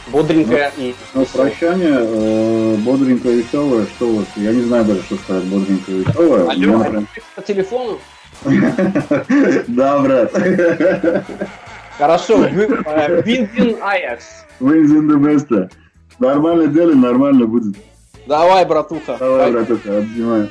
[0.09, 0.95] Бодренькое ну, и...
[1.15, 3.87] На прощание, э, бодренькое, веселое.
[3.87, 6.47] Что вот, я не знаю даже, что сказать, бодренькое, веселое.
[6.47, 7.07] Алло, прям...
[7.35, 7.97] по телефону?
[9.67, 10.31] Да, брат.
[11.97, 14.25] Хорошо, Винзин Аякс.
[14.59, 15.71] Винзин the best.
[16.19, 17.75] Нормально делаем, нормально будет.
[18.26, 19.17] Давай, братуха.
[19.19, 20.49] Давай, братуха, обнимаю.